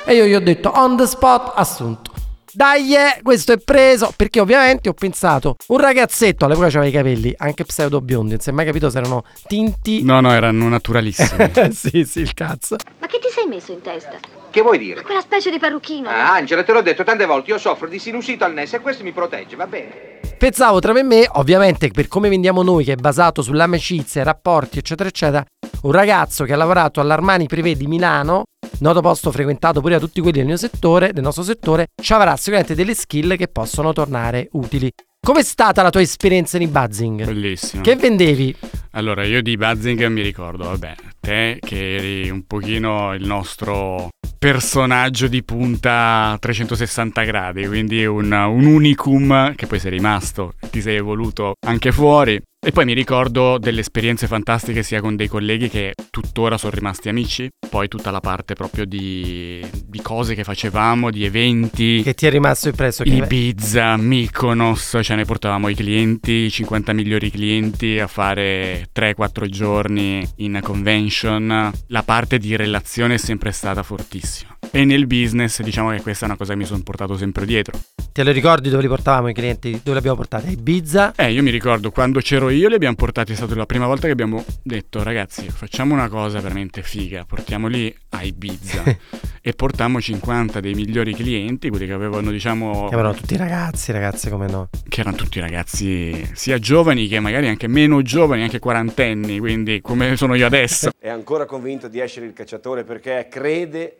E 0.05 0.15
io 0.15 0.25
gli 0.25 0.35
ho 0.35 0.41
detto 0.41 0.73
on 0.75 0.97
the 0.97 1.07
spot 1.07 1.53
assunto. 1.55 2.10
Dai, 2.53 2.95
eh, 2.95 3.21
questo 3.23 3.53
è 3.53 3.59
preso. 3.59 4.13
Perché 4.17 4.41
ovviamente 4.41 4.89
ho 4.89 4.95
pensato, 4.95 5.57
un 5.69 5.79
ragazzetto 5.79 6.45
all'epoca 6.45 6.67
aveva 6.67 6.87
i 6.87 6.91
capelli 6.91 7.35
anche 7.37 7.65
pseudo 7.65 8.01
biondi, 8.01 8.31
non 8.31 8.41
si 8.41 8.49
è 8.51 8.53
mai 8.53 8.65
capito 8.65 8.91
se 8.91 8.99
erano 8.99 9.25
tinti. 9.47 10.03
No, 10.03 10.21
no, 10.21 10.33
erano 10.33 10.69
naturalissimi. 10.69 11.51
sì, 11.73 12.05
sì, 12.05 12.21
il 12.21 12.35
cazzo. 12.35 12.77
Ma 12.99 13.07
che 13.07 13.19
ti 13.19 13.29
sei 13.31 13.47
messo 13.47 13.73
in 13.73 13.81
testa? 13.81 14.19
Che 14.51 14.63
vuoi 14.63 14.79
dire? 14.79 15.03
Quella 15.03 15.21
specie 15.21 15.51
di 15.51 15.59
parrucchino. 15.59 16.09
Ah, 16.09 16.33
Angela, 16.33 16.65
te 16.65 16.73
l'ho 16.73 16.83
detto 16.83 17.05
tante 17.05 17.25
volte, 17.25 17.51
io 17.53 17.59
soffro 17.59 17.87
di 17.87 18.01
sinusito 18.01 18.45
al 18.45 18.53
nesso 18.53 18.77
e 18.77 18.81
questo 18.81 19.05
mi 19.05 19.13
protegge, 19.13 19.55
va 19.55 19.67
bene? 19.67 20.19
Pensavo 20.37 20.81
tra 20.81 20.93
me 20.93 21.01
e 21.01 21.05
me, 21.05 21.29
ovviamente 21.35 21.89
per 21.91 22.09
come 22.09 22.29
vendiamo 22.29 22.63
noi, 22.63 22.85
che 22.85 22.93
è 22.93 22.97
basato 22.97 23.43
sull'amicizia, 23.43 24.23
i 24.23 24.25
rapporti, 24.25 24.79
eccetera, 24.79 25.09
eccetera, 25.09 25.45
un 25.83 25.93
ragazzo 25.93 26.45
che 26.45 26.53
ha 26.53 26.57
lavorato 26.57 27.01
all'Armani 27.01 27.47
Privé 27.47 27.77
di 27.77 27.87
Milano, 27.87 28.45
noto 28.81 29.01
posto 29.01 29.31
frequentato 29.31 29.81
pure 29.81 29.95
da 29.95 30.01
tutti 30.01 30.21
quelli 30.21 30.39
del 30.39 30.47
mio 30.47 30.57
settore, 30.57 31.13
del 31.13 31.23
nostro 31.23 31.43
settore, 31.43 31.89
ci 32.01 32.13
avrà 32.13 32.37
sicuramente 32.37 32.75
delle 32.75 32.95
skill 32.95 33.37
che 33.37 33.49
possono 33.49 33.93
tornare 33.93 34.49
utili. 34.53 34.91
Com'è 35.23 35.43
stata 35.43 35.83
la 35.83 35.91
tua 35.91 36.01
esperienza 36.01 36.57
in 36.57 36.73
buzzing? 36.73 37.25
Bellissimo. 37.25 37.83
Che 37.83 37.97
vendevi? 37.97 38.57
Allora, 38.93 39.23
io 39.25 39.43
di 39.43 39.57
Buzzing 39.57 40.07
mi 40.07 40.23
ricordo, 40.23 40.65
vabbè, 40.65 40.95
te 41.21 41.59
che 41.61 41.97
eri 41.97 42.31
un 42.31 42.45
pochino 42.47 43.15
il 43.15 43.25
nostro 43.25 44.09
personaggio 44.39 45.29
di 45.29 45.45
punta 45.45 46.31
a 46.31 46.39
360 46.39 47.23
gradi, 47.23 47.67
quindi 47.67 48.05
un, 48.07 48.33
un 48.33 48.65
unicum 48.65 49.55
che 49.55 49.67
poi 49.67 49.79
sei 49.79 49.91
rimasto, 49.91 50.55
ti 50.71 50.81
sei 50.81 50.97
evoluto 50.97 51.53
anche 51.67 51.93
fuori. 51.93 52.41
E 52.63 52.73
poi 52.73 52.85
mi 52.85 52.93
ricordo 52.93 53.57
delle 53.57 53.81
esperienze 53.81 54.27
fantastiche 54.27 54.83
sia 54.83 55.01
con 55.01 55.17
dei 55.17 55.29
colleghi 55.29 55.71
che 55.71 55.95
tuttora 56.11 56.59
sono 56.59 56.75
rimasti 56.75 57.09
amici, 57.09 57.49
poi 57.71 57.89
tutta 57.89 58.11
la 58.11 58.21
parte 58.21 58.53
proprio 58.53 58.85
di, 58.85 59.67
di 59.87 60.03
cose 60.03 60.35
che 60.35 60.45
facevamo, 60.45 61.11
di 61.11 61.25
eventi. 61.25 62.03
Che 62.03 62.13
ti 62.13 62.27
è 62.27 62.31
rimasto 62.31 62.69
impresso? 62.69 63.03
Ibiza, 63.03 63.97
Mykonos, 63.97 64.99
cioè 65.01 65.17
ne 65.17 65.25
portavamo 65.25 65.69
i 65.69 65.75
clienti, 65.75 66.33
i 66.33 66.51
50 66.51 66.93
migliori 66.93 67.31
clienti 67.31 67.99
a 67.99 68.07
fare 68.07 68.91
3-4 68.95 69.47
giorni 69.47 70.29
in 70.37 70.61
convention. 70.63 71.73
La 71.87 72.03
parte 72.03 72.37
di 72.37 72.57
relazione 72.57 73.15
è 73.15 73.19
sempre 73.19 73.53
stata 73.53 73.83
fortissima. 73.83 74.60
E 74.73 74.85
nel 74.85 75.09
business 75.09 75.63
diciamo 75.63 75.91
che 75.91 76.01
questa 76.01 76.27
è 76.27 76.29
una 76.29 76.37
cosa 76.37 76.53
che 76.53 76.59
mi 76.59 76.65
sono 76.65 76.83
portato 76.85 77.17
sempre 77.17 77.45
dietro. 77.45 77.77
Te 78.13 78.23
lo 78.23 78.31
ricordi 78.31 78.69
dove 78.69 78.83
li 78.83 78.89
portavamo 78.89 79.29
i 79.29 79.35
clienti? 79.35 79.73
Dove 79.73 79.93
li 79.93 79.99
abbiamo 79.99 80.17
portati? 80.17 80.47
A 80.47 80.51
Ibiza? 80.51 81.13
Eh, 81.17 81.33
io 81.33 81.43
mi 81.43 81.51
ricordo 81.51 81.91
quando 81.91 82.21
c'ero 82.21 82.51
io 82.51 82.69
li 82.69 82.75
abbiamo 82.75 82.95
portati, 82.95 83.33
è 83.33 83.35
stata 83.35 83.55
la 83.57 83.67
prima 83.67 83.87
volta 83.87 84.07
che 84.07 84.13
abbiamo 84.13 84.45
detto 84.63 85.03
ragazzi 85.03 85.49
facciamo 85.49 85.95
una 85.95 86.09
cosa 86.09 86.41
veramente 86.41 86.83
figa, 86.83 87.25
portiamoli 87.25 87.93
a 88.11 88.23
Ibiza 88.23 88.83
e 89.43 89.53
portammo 89.55 90.01
50 90.01 90.61
dei 90.61 90.75
migliori 90.75 91.15
clienti, 91.15 91.69
quelli 91.69 91.87
che 91.87 91.93
avevano 91.93 92.31
diciamo... 92.31 92.89
Che 92.89 92.95
erano 92.95 93.15
tutti 93.15 93.37
ragazzi, 93.37 93.91
ragazze 93.91 94.31
come 94.31 94.47
no. 94.47 94.69
Che 94.89 95.01
erano 95.01 95.17
tutti 95.17 95.41
ragazzi 95.41 96.31
sia 96.35 96.61
giovani 96.61 97.09
che 97.09 97.19
magari 97.19 97.49
anche 97.49 97.67
meno 97.67 98.03
giovani, 98.03 98.43
anche 98.43 98.61
quarantenni, 98.61 99.41
quindi 99.41 99.81
come 99.81 100.17
sono 100.17 100.37
io 100.37 100.47
adesso. 100.47 100.91
È 100.97 101.09
ancora 101.09 101.45
convinto 101.45 101.89
di 101.89 101.99
essere 101.99 102.27
il 102.27 102.33
cacciatore 102.33 102.85
perché 102.85 103.27
crede 103.29 103.97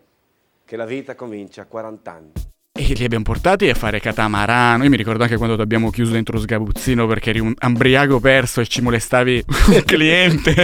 che 0.71 0.77
la 0.77 0.85
vita 0.85 1.17
comincia 1.17 1.63
a 1.63 1.65
40 1.65 2.13
anni. 2.13 2.31
E 2.79 2.95
li 2.95 3.03
abbiamo 3.03 3.25
portati 3.25 3.69
a 3.69 3.75
fare 3.75 3.99
catamarano. 3.99 4.85
Io 4.85 4.89
mi 4.89 4.97
ricordo 4.97 5.25
anche 5.25 5.37
quando 5.37 5.57
ti 5.57 5.63
abbiamo 5.63 5.91
chiuso 5.91 6.13
dentro 6.13 6.37
lo 6.37 6.43
sgabuzzino 6.43 7.09
perché 7.09 7.31
eri 7.31 7.41
un 7.41 7.53
ambriaco 7.59 8.21
perso 8.21 8.61
e 8.61 8.69
ci 8.69 8.81
molestavi 8.81 9.45
un 9.75 9.83
cliente. 9.85 10.55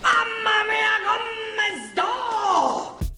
Mamma? 0.00 0.38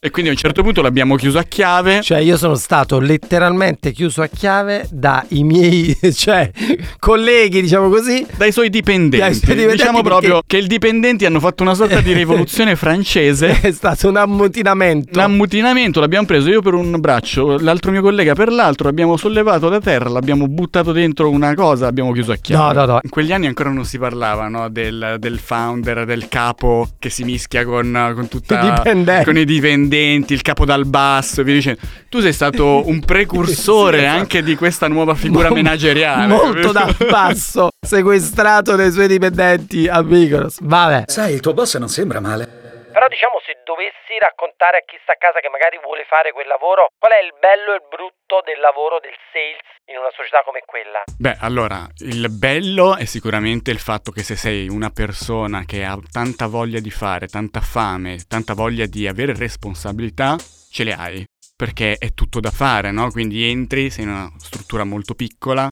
E 0.05 0.11
quindi 0.11 0.31
a 0.31 0.35
un 0.35 0.39
certo 0.41 0.65
punto 0.65 0.83
l'abbiamo 0.83 1.15
chiuso 1.15 1.39
a 1.39 1.45
chiave. 1.45 2.01
Cioè, 2.03 2.19
io 2.19 2.37
sono 2.37 2.57
stato 2.57 2.99
letteralmente 2.99 3.93
chiuso 3.93 4.21
a 4.21 4.27
chiave 4.27 4.89
dai 4.91 5.45
miei, 5.45 5.97
cioè, 6.13 6.51
colleghi, 6.99 7.63
diciamo 7.63 7.89
così. 7.89 8.27
Dai 8.37 8.51
suoi 8.51 8.69
dipendenti. 8.69 9.19
Dai 9.19 9.33
suoi 9.33 9.55
dipendenti 9.55 9.77
diciamo 9.77 10.03
perché- 10.03 10.09
proprio 10.09 10.43
che 10.45 10.57
i 10.57 10.67
dipendenti 10.67 11.25
hanno 11.25 11.39
fatto 11.39 11.63
una 11.63 11.75
sorta 11.75 12.01
di 12.01 12.11
rivoluzione 12.15 12.75
francese. 12.75 13.61
È 13.61 13.71
stato 13.71 14.09
un 14.09 14.17
ammutinamento. 14.17 15.17
Un 15.17 15.25
ammutinamento, 15.25 16.01
l'abbiamo 16.01 16.27
preso 16.27 16.51
io 16.51 16.63
per 16.63 16.75
un 16.75 16.99
braccio, 16.99 17.57
l'altro 17.61 17.93
mio 17.93 18.03
collega 18.03 18.35
per 18.35 18.51
l'altro, 18.51 18.87
l'abbiamo 18.87 19.17
sollevato 19.17 19.69
da 19.69 19.79
terra, 19.79 20.09
l'abbiamo 20.09 20.49
buttato 20.49 20.91
dentro 20.91 21.31
una 21.31 21.55
cosa, 21.55 21.85
l'abbiamo 21.85 22.11
chiuso 22.11 22.33
a 22.33 22.37
chiave. 22.37 22.75
No, 22.75 22.81
no, 22.81 22.93
no. 22.95 22.99
In 23.05 23.09
quegli 23.11 23.31
anni 23.31 23.47
ancora 23.47 23.71
non 23.71 23.85
si 23.85 23.99
parlava 23.99 24.49
no, 24.49 24.69
del, 24.69 25.15
del 25.21 25.39
founder, 25.39 26.05
del 26.07 26.27
capo 26.27 26.89
che 26.99 27.09
si 27.09 27.23
mischia 27.23 27.65
con, 27.65 28.13
con 28.17 28.27
tutta... 28.27 28.59
I 28.59 28.73
dipendenti. 28.75 29.25
Con 29.25 29.39
i 29.39 29.45
dipendenti, 29.45 29.91
il 29.97 30.43
capo 30.43 30.65
dal 30.65 30.87
basso 30.87 31.41
e 31.41 31.45
via 31.45 31.55
dicendo. 31.55 31.81
Tu 32.09 32.21
sei 32.21 32.33
stato 32.33 32.87
un 32.89 33.01
precursore 33.01 33.99
Sì, 33.99 34.05
esatto. 34.05 34.19
anche 34.21 34.43
di 34.43 34.55
questa 34.57 34.89
nuova 34.89 35.15
figura 35.15 35.49
Mo- 35.49 35.55
manageriale. 35.57 36.27
Molto 36.27 36.73
dal 36.73 36.95
basso, 37.09 37.69
sequestrato 37.87 38.77
dai 38.77 38.91
suoi 38.93 39.09
dipendenti 39.09 39.89
a 39.89 40.03
Mykonos. 40.03 40.57
Vabbè. 40.61 41.05
Sai, 41.07 41.35
il 41.35 41.41
tuo 41.41 41.53
boss 41.55 41.77
non 41.79 41.89
sembra 41.89 42.21
male. 42.21 42.61
Però 42.93 43.09
diciamo 43.09 43.41
se 43.41 43.57
dovessi 43.65 44.21
raccontare 44.21 44.79
a 44.79 44.85
chi 44.85 44.99
sta 45.03 45.13
a 45.13 45.17
casa 45.17 45.41
che 45.41 45.49
magari 45.49 45.81
vuole 45.83 46.05
fare 46.05 46.31
quel 46.33 46.47
lavoro, 46.47 46.93
qual 47.01 47.13
è 47.13 47.25
il 47.25 47.33
bello 47.41 47.73
e 47.73 47.81
il 47.81 47.87
brutto 47.89 48.45
del 48.45 48.61
lavoro 48.61 49.01
del 49.01 49.17
sales 49.33 49.65
in 49.89 49.97
una 49.97 50.13
società 50.13 50.45
come 50.45 50.61
quella? 50.67 51.03
Beh, 51.09 51.37
allora, 51.41 51.89
il 52.05 52.29
bello 52.29 52.97
è 52.97 53.07
sicuramente 53.07 53.71
il 53.71 53.81
fatto 53.81 54.13
che 54.13 54.23
se 54.23 54.37
sei 54.37 54.69
una 54.69 54.91
persona 54.91 55.65
che 55.65 55.85
ha 55.85 55.97
tanta 56.05 56.47
voglia 56.47 56.81
di 56.81 56.91
fare, 56.91 57.27
tanta 57.27 57.61
fame, 57.61 58.21
tanta 58.29 58.53
voglia 58.53 58.85
di 58.85 59.09
avere 59.09 59.35
responsabilità, 59.35 60.37
ce 60.37 60.85
le 60.85 60.93
hai. 60.93 61.25
Perché 61.57 61.97
è 61.97 62.13
tutto 62.13 62.41
da 62.41 62.51
fare, 62.51 62.91
no? 62.91 63.11
Quindi 63.11 63.49
entri, 63.49 63.89
sei 63.89 64.05
in 64.05 64.11
una 64.11 64.31
struttura 64.37 64.85
molto 64.85 65.15
piccola, 65.15 65.69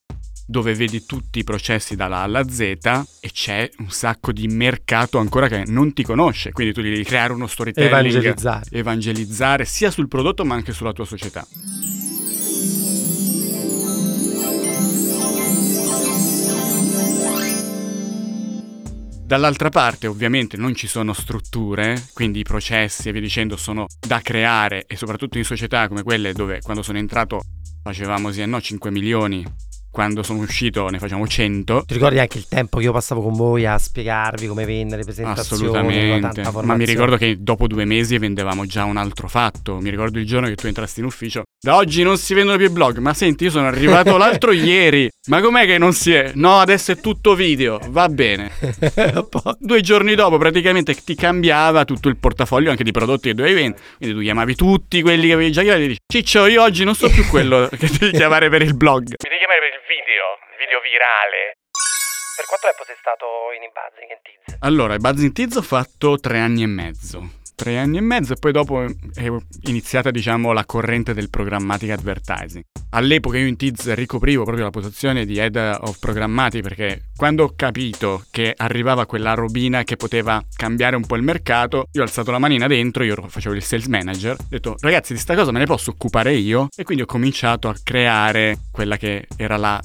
dove 0.51 0.75
vedi 0.75 1.07
tutti 1.07 1.39
i 1.39 1.45
processi 1.45 1.95
dalla 1.95 2.19
A 2.19 2.23
alla 2.23 2.49
Z 2.49 2.61
e 2.61 3.31
c'è 3.33 3.71
un 3.79 3.91
sacco 3.91 4.33
di 4.33 4.49
mercato 4.49 5.19
ancora 5.19 5.47
che 5.47 5.63
non 5.69 5.93
ti 5.93 6.03
conosce. 6.03 6.51
Quindi 6.51 6.73
tu 6.73 6.83
devi 6.83 7.05
creare 7.05 7.33
uno 7.33 7.47
storytelling, 7.47 7.93
Evangelizzare. 7.93 8.67
evangelizzare 8.73 9.65
sia 9.65 9.93
sul 9.93 10.09
prodotto 10.09 10.45
ma 10.45 10.57
anche 10.57 10.73
sulla 10.73 10.93
tua 10.93 11.05
società. 11.05 11.47
Dall'altra 19.25 19.69
parte 19.69 20.09
ovviamente 20.09 20.57
non 20.57 20.75
ci 20.75 20.89
sono 20.89 21.13
strutture, 21.13 22.09
quindi 22.13 22.41
i 22.41 22.43
processi 22.43 23.09
e 23.09 23.13
via 23.13 23.21
dicendo 23.21 23.57
sono 23.57 23.87
da 24.05 24.21
creare 24.21 24.85
e 24.89 24.97
soprattutto 24.97 25.39
in 25.39 25.45
società 25.45 25.87
come 25.87 26.03
quelle 26.03 26.33
dove 26.33 26.59
quando 26.61 26.83
sono 26.83 26.99
entrato 26.99 27.41
facevamo 27.85 28.33
sì 28.33 28.41
e 28.43 28.47
no 28.47 28.61
5 28.61 28.91
milioni, 28.91 29.45
quando 29.91 30.23
sono 30.23 30.41
uscito 30.41 30.89
ne 30.89 30.99
facciamo 30.99 31.27
100. 31.27 31.85
Ti 31.87 31.95
ricordi 31.95 32.19
anche 32.19 32.39
il 32.39 32.47
tempo 32.49 32.79
che 32.79 32.85
io 32.85 32.93
passavo 32.93 33.23
con 33.23 33.33
voi 33.33 33.67
a 33.67 33.77
spiegarvi 33.79 34.47
come 34.47 34.65
vendere, 34.65 35.03
presentazioni, 35.03 35.63
Assolutamente, 35.63 36.43
tanta 36.43 36.63
ma 36.63 36.77
mi 36.77 36.85
ricordo 36.85 37.17
che 37.17 37.37
dopo 37.41 37.67
due 37.67 37.85
mesi 37.85 38.19
vendevamo 38.19 38.67
già 38.67 38.85
un 38.85 38.97
altro 38.97 39.29
fatto. 39.29 39.79
Mi 39.81 39.91
ricordo 39.91 40.19
il 40.19 40.27
giorno 40.27 40.49
che 40.49 40.55
tu 40.55 40.67
entrasti 40.67 41.01
in 41.01 41.07
ufficio. 41.07 41.43
Da 41.63 41.77
oggi 41.77 42.03
non 42.03 42.17
si 42.17 42.33
vendono 42.33 42.57
più 42.57 42.67
i 42.67 42.71
blog. 42.71 42.99
Ma 42.99 43.13
senti, 43.13 43.45
io 43.45 43.51
sono 43.51 43.67
arrivato 43.67 44.17
l'altro 44.19 44.53
ieri. 44.53 45.11
Ma 45.29 45.43
com'è 45.43 45.67
che 45.67 45.77
non 45.77 45.93
si 45.93 46.13
è? 46.13 46.33
No, 46.35 46.59
adesso 46.59 46.93
è 46.93 46.97
tutto 46.97 47.35
video. 47.35 47.79
Va 47.89 48.09
bene. 48.09 48.51
Due 49.59 49.81
giorni 49.83 50.15
dopo, 50.15 50.39
praticamente 50.39 50.95
ti 50.95 51.15
cambiava 51.15 51.85
tutto 51.85 52.09
il 52.09 52.17
portafoglio 52.17 52.71
anche 52.71 52.85
di 52.85 52.93
prodotti 52.93 53.29
che 53.29 53.35
dovevi 53.35 53.55
vendere. 53.55 53.83
Quindi 53.99 54.17
tu 54.17 54.23
chiamavi 54.23 54.55
tutti 54.55 55.03
quelli 55.03 55.27
che 55.27 55.33
avevi 55.35 55.53
già 55.53 55.63
chiamato 55.63 55.85
e 55.85 55.89
dici: 55.89 56.01
Ciccio, 56.07 56.47
io 56.47 56.63
oggi 56.63 56.85
non 56.85 56.95
so 56.95 57.11
più 57.11 57.27
quello 57.27 57.69
che 57.77 57.91
devi 57.99 58.17
chiamare 58.17 58.49
per 58.49 58.63
il 58.63 58.75
blog. 58.75 59.03
Mi 59.03 59.17
devi 59.19 59.37
chiamare 59.37 59.61
per 59.61 59.69
il 59.75 59.80
video, 59.91 60.39
video 60.57 60.79
virale. 60.79 61.59
Per 62.37 62.47
quanto 62.47 62.69
tempo 62.71 62.85
sei 62.85 62.95
stato 62.95 63.51
in 63.59 63.67
Buzzing 63.75 64.11
and 64.15 64.23
Tiz? 64.23 64.57
Allora, 64.61 64.95
il 64.95 65.01
Buzzing 65.01 65.33
Tiz 65.33 65.57
ho 65.57 65.63
fatto 65.63 66.17
tre 66.21 66.39
anni 66.39 66.63
e 66.63 66.67
mezzo. 66.67 67.40
Tre 67.61 67.77
anni 67.77 67.99
e 67.99 68.01
mezzo 68.01 68.33
e 68.33 68.37
poi 68.37 68.53
dopo 68.53 68.83
è 68.83 69.31
iniziata, 69.65 70.11
diciamo, 70.11 70.53
la 70.53 70.65
corrente 70.65 71.13
del 71.13 71.29
programmatic 71.29 71.91
advertising. 71.91 72.65
All'epoca 72.93 73.37
io 73.37 73.47
in 73.47 73.59
Tiz 73.59 73.93
ricoprivo 73.93 74.45
proprio 74.45 74.65
la 74.65 74.71
posizione 74.71 75.27
di 75.27 75.37
head 75.37 75.57
of 75.57 75.99
programmatic 75.99 76.63
perché 76.63 77.11
quando 77.15 77.45
ho 77.45 77.53
capito 77.55 78.25
che 78.31 78.55
arrivava 78.57 79.05
quella 79.05 79.35
robina 79.35 79.83
che 79.83 79.97
poteva 79.97 80.43
cambiare 80.57 80.97
un 80.97 81.05
po' 81.05 81.17
il 81.17 81.23
mercato, 81.23 81.89
io 81.93 82.01
ho 82.01 82.05
alzato 82.05 82.31
la 82.31 82.39
manina 82.39 82.67
dentro, 82.67 83.05
io 83.05 83.15
facevo 83.29 83.55
il 83.55 83.63
sales 83.63 83.89
manager, 83.89 84.37
ho 84.41 84.47
detto 84.49 84.77
ragazzi 84.81 85.13
di 85.13 85.19
sta 85.19 85.35
cosa 85.35 85.53
me 85.53 85.59
ne 85.59 85.67
posso 85.67 85.91
occupare 85.91 86.33
io 86.33 86.69
e 86.75 86.83
quindi 86.83 87.03
ho 87.03 87.07
cominciato 87.07 87.69
a 87.69 87.75
creare 87.85 88.57
quella 88.73 88.97
che 88.97 89.27
era 89.37 89.59
la 89.59 89.79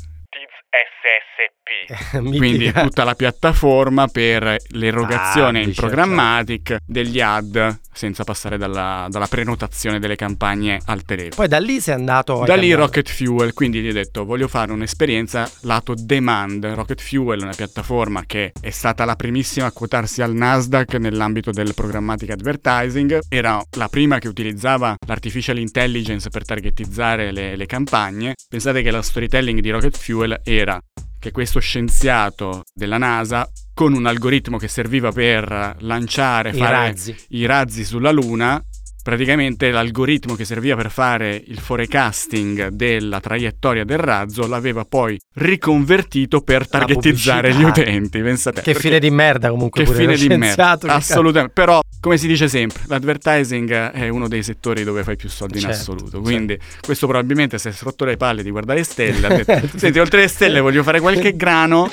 SSP. 1.36 2.22
quindi 2.38 2.72
tutta 2.72 3.04
la 3.04 3.16
piattaforma 3.16 4.08
per 4.08 4.58
l'erogazione 4.70 5.60
Ah, 5.60 5.64
in 5.64 5.74
programmatic 5.74 6.78
degli 6.86 7.20
ad 7.20 7.80
senza 7.96 8.24
passare 8.24 8.58
dalla, 8.58 9.08
dalla 9.10 9.28
prenotazione 9.28 10.00
delle 10.00 10.16
campagne 10.16 10.80
al 10.86 11.04
telefono. 11.04 11.36
Poi 11.36 11.48
da 11.48 11.60
lì 11.60 11.80
sei 11.80 11.94
andato... 11.96 12.42
hai 12.42 12.46
Da 12.46 12.56
lì 12.56 12.70
cambiato. 12.70 12.82
Rocket 12.82 13.10
Fuel, 13.10 13.54
quindi 13.54 13.82
gli 13.82 13.88
ho 13.88 13.94
detto 13.94 14.26
voglio 14.26 14.48
fare 14.48 14.72
un'esperienza 14.74 15.50
lato 15.62 15.94
demand. 15.96 16.66
Rocket 16.66 17.02
Fuel 17.02 17.40
è 17.40 17.44
una 17.44 17.54
piattaforma 17.54 18.24
che 18.26 18.52
è 18.60 18.70
stata 18.70 19.06
la 19.06 19.16
primissima 19.16 19.68
a 19.68 19.72
quotarsi 19.72 20.22
al 20.22 20.34
Nasdaq 20.34 20.96
nell'ambito 20.96 21.52
del 21.52 21.74
programmatic 21.74 22.32
advertising, 22.32 23.20
era 23.30 23.64
la 23.78 23.88
prima 23.88 24.20
che 24.20 24.28
utilizzava 24.28 24.96
l'artificial 25.08 25.58
intelligence 25.58 26.30
per 26.30 26.46
targetizzare 26.46 27.32
le, 27.32 27.56
le 27.56 27.66
campagne. 27.66 28.34
Pensate 28.50 28.82
che 28.82 28.92
la 28.92 29.02
storytelling 29.02 29.60
di 29.62 29.70
Rocket 29.70 29.98
Fuel 29.98 30.42
era 30.44 30.82
che 31.26 31.32
questo 31.32 31.60
scienziato 31.60 32.66
della 32.72 33.00
NASA 33.00 33.50
con 33.74 33.94
un 33.94 34.06
algoritmo 34.06 34.58
che 34.58 34.68
serviva 34.68 35.12
per 35.12 35.76
lanciare 35.80 36.52
I 36.52 36.58
fare 36.58 36.72
razzi. 36.72 37.16
i 37.30 37.46
razzi 37.48 37.84
sulla 37.84 38.12
Luna, 38.12 38.64
praticamente 39.06 39.70
l'algoritmo 39.70 40.34
che 40.34 40.46
serviva 40.46 40.76
per 40.76 40.90
fare 40.90 41.40
il 41.46 41.60
forecasting 41.60 42.70
della 42.70 43.20
traiettoria 43.20 43.84
del 43.86 44.00
razzo 44.00 44.48
l'aveva 44.48 44.84
poi 44.84 45.20
riconvertito 45.36 46.42
per 46.42 46.68
targetizzare 46.68 47.54
gli 47.54 47.62
utenti. 47.62 48.20
Pensate, 48.20 48.64
Che 48.64 48.74
fine 48.74 48.98
di 48.98 49.12
merda 49.12 49.52
comunque 49.52 49.84
che 49.84 49.94
fine 49.94 50.16
di 50.16 50.28
merda. 50.30 50.76
Assolutamente. 50.88 51.54
Però, 51.54 51.82
come 52.00 52.18
si 52.18 52.26
dice 52.26 52.48
sempre, 52.48 52.82
l'advertising 52.88 53.92
è 53.92 54.10
uno 54.10 54.28
dei 54.28 54.42
settori 54.42 54.84
dove 54.84 55.04
fai 55.04 55.16
più 55.18 55.30
soldi 55.30 55.58
in 55.58 55.66
Certo, 55.66 55.78
assoluto. 55.78 56.22
Quindi, 56.22 56.58
questo 56.82 57.06
probabilmente 57.06 57.60
si 57.60 57.68
è 57.68 57.74
rotto 57.82 58.06
le 58.06 58.18
palle 58.18 58.42
di 58.42 58.50
guardare 58.50 58.84
stelle. 58.84 59.28
ha 59.28 59.36
detto, 59.44 59.78
Senti, 59.78 60.00
oltre 60.00 60.22
alle 60.22 60.30
stelle 60.30 60.60
voglio 60.62 60.82
fare 60.82 61.00
qualche 61.00 61.36
grano. 61.36 61.88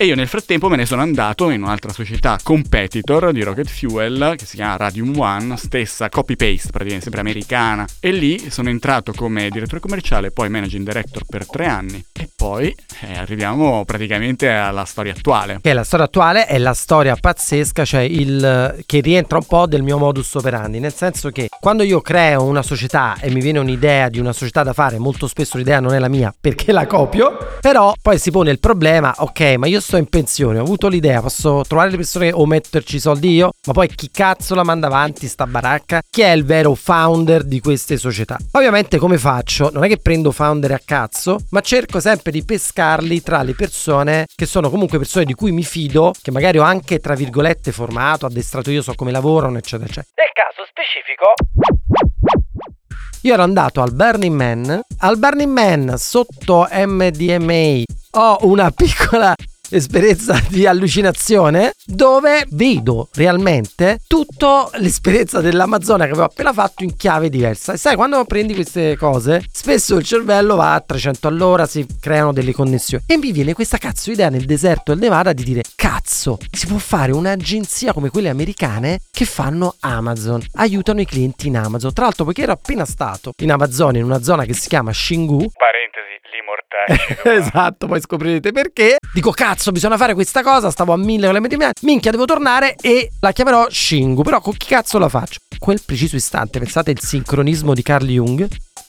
E 0.00 0.06
io 0.06 0.14
nel 0.14 0.28
frattempo 0.28 0.70
me 0.70 0.76
ne 0.76 0.86
sono 0.86 1.02
andato 1.02 1.50
in 1.50 1.62
un'altra 1.62 1.92
società 1.92 2.38
competitor 2.42 3.32
di 3.32 3.42
Rocket 3.42 3.68
Fuel 3.68 4.32
che 4.38 4.46
si 4.46 4.56
chiama 4.56 4.76
Radium 4.78 5.12
One, 5.14 5.58
stessa 5.58 6.08
copy-paste 6.08 6.70
praticamente, 6.70 7.02
sempre 7.02 7.20
americana. 7.20 7.84
E 8.00 8.10
lì 8.10 8.50
sono 8.50 8.70
entrato 8.70 9.12
come 9.14 9.50
direttore 9.50 9.78
commerciale, 9.78 10.30
poi 10.30 10.48
managing 10.48 10.86
director 10.86 11.24
per 11.26 11.46
tre 11.46 11.66
anni. 11.66 12.02
E 12.14 12.30
poi 12.34 12.74
eh, 13.02 13.18
arriviamo 13.18 13.84
praticamente 13.84 14.48
alla 14.48 14.86
storia 14.86 15.12
attuale. 15.12 15.58
Che 15.60 15.72
la 15.74 15.84
storia 15.84 16.06
attuale 16.06 16.46
è 16.46 16.56
la 16.56 16.72
storia 16.72 17.14
pazzesca, 17.14 17.84
cioè 17.84 18.00
il 18.00 18.82
che 18.86 19.00
rientra 19.00 19.36
un 19.36 19.44
po' 19.44 19.66
del 19.66 19.82
mio 19.82 19.98
modus 19.98 20.32
operandi, 20.32 20.78
nel 20.78 20.94
senso 20.94 21.28
che 21.28 21.48
quando 21.60 21.82
io 21.82 22.00
creo 22.00 22.44
una 22.44 22.62
società 22.62 23.18
e 23.20 23.28
mi 23.28 23.42
viene 23.42 23.58
un'idea 23.58 24.08
di 24.08 24.18
una 24.18 24.32
società 24.32 24.62
da 24.62 24.72
fare, 24.72 24.98
molto 24.98 25.26
spesso 25.26 25.58
l'idea 25.58 25.78
non 25.78 25.92
è 25.92 25.98
la 25.98 26.08
mia 26.08 26.34
perché 26.40 26.72
la 26.72 26.86
copio, 26.86 27.36
però 27.60 27.92
poi 28.00 28.18
si 28.18 28.30
pone 28.30 28.50
il 28.50 28.60
problema, 28.60 29.14
ok, 29.18 29.56
ma 29.58 29.66
io 29.66 29.88
sto 29.90 29.96
in 29.96 30.08
pensione, 30.08 30.60
ho 30.60 30.62
avuto 30.62 30.86
l'idea, 30.86 31.20
posso 31.20 31.64
trovare 31.66 31.90
le 31.90 31.96
persone 31.96 32.30
o 32.30 32.46
metterci 32.46 32.96
i 32.96 33.00
soldi 33.00 33.32
io, 33.32 33.50
ma 33.66 33.72
poi 33.72 33.88
chi 33.88 34.08
cazzo 34.12 34.54
la 34.54 34.62
manda 34.62 34.86
avanti 34.86 35.26
sta 35.26 35.48
baracca? 35.48 36.00
Chi 36.08 36.20
è 36.20 36.30
il 36.30 36.44
vero 36.44 36.76
founder 36.76 37.42
di 37.42 37.58
queste 37.58 37.96
società? 37.96 38.36
Ovviamente 38.52 38.98
come 38.98 39.18
faccio? 39.18 39.68
Non 39.72 39.82
è 39.82 39.88
che 39.88 39.98
prendo 39.98 40.30
founder 40.30 40.70
a 40.70 40.80
cazzo, 40.84 41.40
ma 41.50 41.60
cerco 41.60 41.98
sempre 41.98 42.18
sempre 42.20 42.30
di 42.32 42.44
pescarli 42.44 43.22
tra 43.22 43.42
le 43.42 43.54
persone 43.54 44.26
che 44.34 44.46
sono 44.46 44.70
comunque 44.70 44.98
persone 44.98 45.24
di 45.24 45.34
cui 45.34 45.52
mi 45.52 45.64
fido, 45.64 46.12
che 46.20 46.30
magari 46.30 46.58
ho 46.58 46.62
anche 46.62 46.98
tra 46.98 47.14
virgolette 47.14 47.72
formato, 47.72 48.26
addestrato 48.26 48.70
io, 48.70 48.82
so 48.82 48.94
come 48.94 49.10
lavorano, 49.10 49.58
eccetera, 49.58 49.88
eccetera. 49.88 50.12
Nel 50.14 50.30
caso 50.32 50.68
specifico 50.68 51.32
io 53.22 53.32
ero 53.32 53.42
andato 53.42 53.82
al 53.82 53.92
Burning 53.92 54.34
Man. 54.34 54.80
Al 54.98 55.18
Burning 55.18 55.52
Man 55.52 55.94
sotto 55.98 56.68
MDMA 56.70 57.82
ho 58.12 58.38
una 58.42 58.70
piccola 58.70 59.34
esperienza 59.70 60.40
di 60.48 60.66
allucinazione 60.66 61.72
dove 61.84 62.46
vedo 62.50 63.08
realmente 63.14 64.00
tutta 64.06 64.68
l'esperienza 64.74 65.40
dell'Amazzonia 65.40 66.04
che 66.06 66.12
avevo 66.12 66.26
appena 66.26 66.52
fatto 66.52 66.84
in 66.84 66.96
chiave 66.96 67.28
diversa. 67.28 67.72
E 67.72 67.76
sai, 67.76 67.96
quando 67.96 68.24
prendi 68.24 68.54
queste 68.54 68.96
cose, 68.96 69.44
spesso 69.50 69.96
il 69.96 70.04
cervello 70.04 70.56
va 70.56 70.74
a 70.74 70.80
300 70.80 71.28
all'ora, 71.28 71.66
si 71.66 71.86
creano 72.00 72.32
delle 72.32 72.52
connessioni. 72.52 73.04
E 73.06 73.16
mi 73.16 73.32
viene 73.32 73.54
questa 73.54 73.78
cazzo 73.78 74.10
idea 74.10 74.28
nel 74.28 74.44
deserto 74.44 74.92
del 74.92 75.00
Nevada 75.00 75.32
di 75.32 75.44
dire, 75.44 75.62
cazzo, 75.74 76.38
si 76.50 76.66
può 76.66 76.78
fare 76.78 77.12
un'agenzia 77.12 77.92
come 77.92 78.10
quelle 78.10 78.28
americane 78.28 79.00
che 79.10 79.24
fanno 79.24 79.76
Amazon, 79.80 80.40
aiutano 80.54 81.00
i 81.00 81.06
clienti 81.06 81.48
in 81.48 81.56
Amazon. 81.56 81.92
Tra 81.92 82.04
l'altro, 82.04 82.24
poiché 82.24 82.42
ero 82.42 82.52
appena 82.52 82.84
stato 82.84 83.32
in 83.38 83.50
Amazonia, 83.50 84.00
in 84.00 84.06
una 84.06 84.22
zona 84.22 84.44
che 84.44 84.54
si 84.54 84.68
chiama 84.68 84.92
Shingu, 84.92 85.50
parentesi, 85.56 86.19
mortacci. 86.50 87.28
esatto, 87.28 87.86
poi 87.86 88.00
scoprirete 88.00 88.52
perché. 88.52 88.96
Dico, 89.12 89.30
cazzo, 89.30 89.72
bisogna 89.72 89.96
fare 89.96 90.14
questa 90.14 90.42
cosa. 90.42 90.70
Stavo 90.70 90.92
a 90.92 90.96
mille 90.96 91.24
con 91.24 91.34
le 91.34 91.40
medie 91.40 91.70
Minchia, 91.82 92.10
devo 92.10 92.24
tornare 92.24 92.76
e 92.80 93.10
la 93.20 93.32
chiamerò 93.32 93.68
Shingu. 93.70 94.22
Però 94.22 94.40
con 94.40 94.54
chi 94.54 94.66
cazzo 94.66 94.98
la 94.98 95.08
faccio? 95.08 95.38
Quel 95.58 95.80
preciso 95.84 96.16
istante, 96.16 96.58
pensate 96.58 96.90
il 96.90 97.00
sincronismo 97.00 97.74
di 97.74 97.82
Carl 97.82 98.06
Jung. 98.06 98.48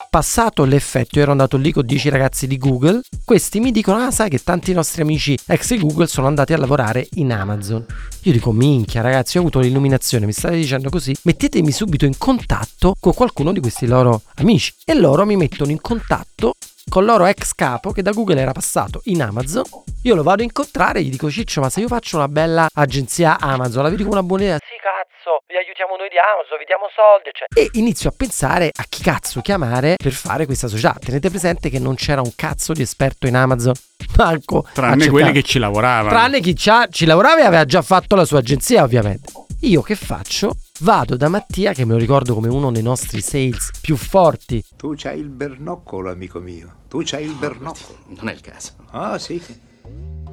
Passato 0.10 0.65
l'effetto, 0.65 1.18
io 1.18 1.22
ero 1.22 1.32
andato 1.32 1.56
lì 1.56 1.72
con 1.72 1.86
10 1.86 2.10
ragazzi 2.10 2.46
di 2.46 2.58
Google. 2.58 3.00
Questi 3.24 3.62
mi 3.62 3.72
dicono: 3.72 4.03
Ah, 4.03 4.12
sai 4.12 4.30
che 4.30 4.39
tanti 4.39 4.74
nostri 4.74 5.03
amici 5.03 5.39
ex 5.48 5.77
Google 5.80 6.08
sono 6.08 6.27
andati 6.27 6.51
a 6.51 6.58
lavorare 6.58 7.08
in 7.13 7.32
Amazon. 7.32 7.86
Io 8.24 8.32
dico: 8.34 8.51
Minchia, 8.51 9.01
ragazzi, 9.01 9.38
ho 9.38 9.39
avuto 9.39 9.60
l'illuminazione. 9.60 10.25
Mi 10.25 10.34
state 10.34 10.56
dicendo 10.56 10.89
così? 10.89 11.15
Mettetemi 11.24 11.72
subito 11.72 12.03
in 12.03 12.18
contatto 12.18 12.96
con 13.00 13.13
qualcuno 13.13 13.53
di 13.53 13.62
questi 13.62 13.88
loro 13.88 14.24
amici. 14.36 14.74
E 14.84 14.96
loro 14.96 15.25
mi 15.25 15.38
mettono 15.38 15.72
in 15.72 15.80
contatto 15.80 16.56
con 16.91 17.03
il 17.03 17.07
loro 17.07 17.25
ex 17.25 17.53
capo 17.53 17.93
che 17.93 18.01
da 18.01 18.12
Google 18.12 18.41
era 18.41 18.51
passato 18.51 19.00
in 19.05 19.21
Amazon. 19.21 19.63
Io 20.03 20.13
lo 20.13 20.24
vado 20.24 20.41
a 20.41 20.43
incontrare 20.43 21.00
e 21.00 21.03
gli 21.03 21.10
dico 21.10 21.31
Ciccio 21.31 21.62
ma 21.62 21.69
se 21.69 21.79
io 21.79 21.88
faccio 21.88 22.17
una 22.17 22.27
bella 22.27 22.67
agenzia 22.74 23.39
Amazon 23.39 23.83
la 23.83 23.89
vedi 23.89 24.03
come 24.03 24.15
una 24.15 24.24
buona 24.24 24.43
idea? 24.43 24.57
Sì 24.57 24.75
cazzo, 24.75 25.43
vi 25.48 25.55
aiutiamo 25.55 25.95
noi 25.95 26.10
di 26.10 26.17
Amazon, 26.17 26.57
vi 26.57 26.65
diamo 26.65 26.89
soldi 26.93 27.29
eccetera. 27.29 27.62
E 27.62 27.79
inizio 27.79 28.10
a 28.10 28.13
pensare 28.15 28.71
a 28.75 28.83
chi 28.89 29.01
cazzo 29.01 29.39
chiamare 29.39 29.95
per 29.95 30.12
fare 30.12 30.45
questa 30.45 30.67
società. 30.67 30.98
Tenete 31.00 31.29
presente 31.29 31.69
che 31.69 31.79
non 31.79 31.95
c'era 31.95 32.19
un 32.19 32.33
cazzo 32.36 32.74
di 32.74 32.81
esperto 32.81 33.25
in 33.25 33.38
Amazon. 33.38 33.74
Manco 34.17 34.67
Tranne 34.74 35.07
quelli 35.07 35.31
che 35.31 35.43
ci 35.43 35.60
lavoravano. 35.60 36.10
Tranne 36.10 36.41
chi 36.41 36.57
ci 36.57 37.05
lavorava 37.05 37.39
e 37.39 37.45
aveva 37.45 37.63
già 37.63 37.81
fatto 37.81 38.17
la 38.17 38.25
sua 38.25 38.39
agenzia 38.39 38.83
ovviamente. 38.83 39.31
Io 39.62 39.81
che 39.81 39.95
faccio? 39.95 40.51
Vado 40.81 41.15
da 41.15 41.29
Mattia, 41.29 41.73
che 41.73 41.85
me 41.85 41.93
lo 41.93 42.00
ricordo 42.00 42.33
come 42.33 42.47
uno 42.47 42.71
dei 42.71 42.81
nostri 42.81 43.21
sales 43.21 43.69
più 43.81 43.95
forti. 43.95 44.63
Tu 44.75 44.95
c'hai 44.97 45.19
il 45.19 45.29
bernoccolo, 45.29 46.09
amico 46.09 46.39
mio. 46.39 46.77
Tu 46.88 47.01
c'hai 47.03 47.23
il 47.23 47.35
bernoccolo. 47.35 48.00
Non 48.07 48.29
è 48.29 48.33
il 48.33 48.41
caso. 48.41 48.71
Ah, 48.89 49.19
sì. 49.19 49.39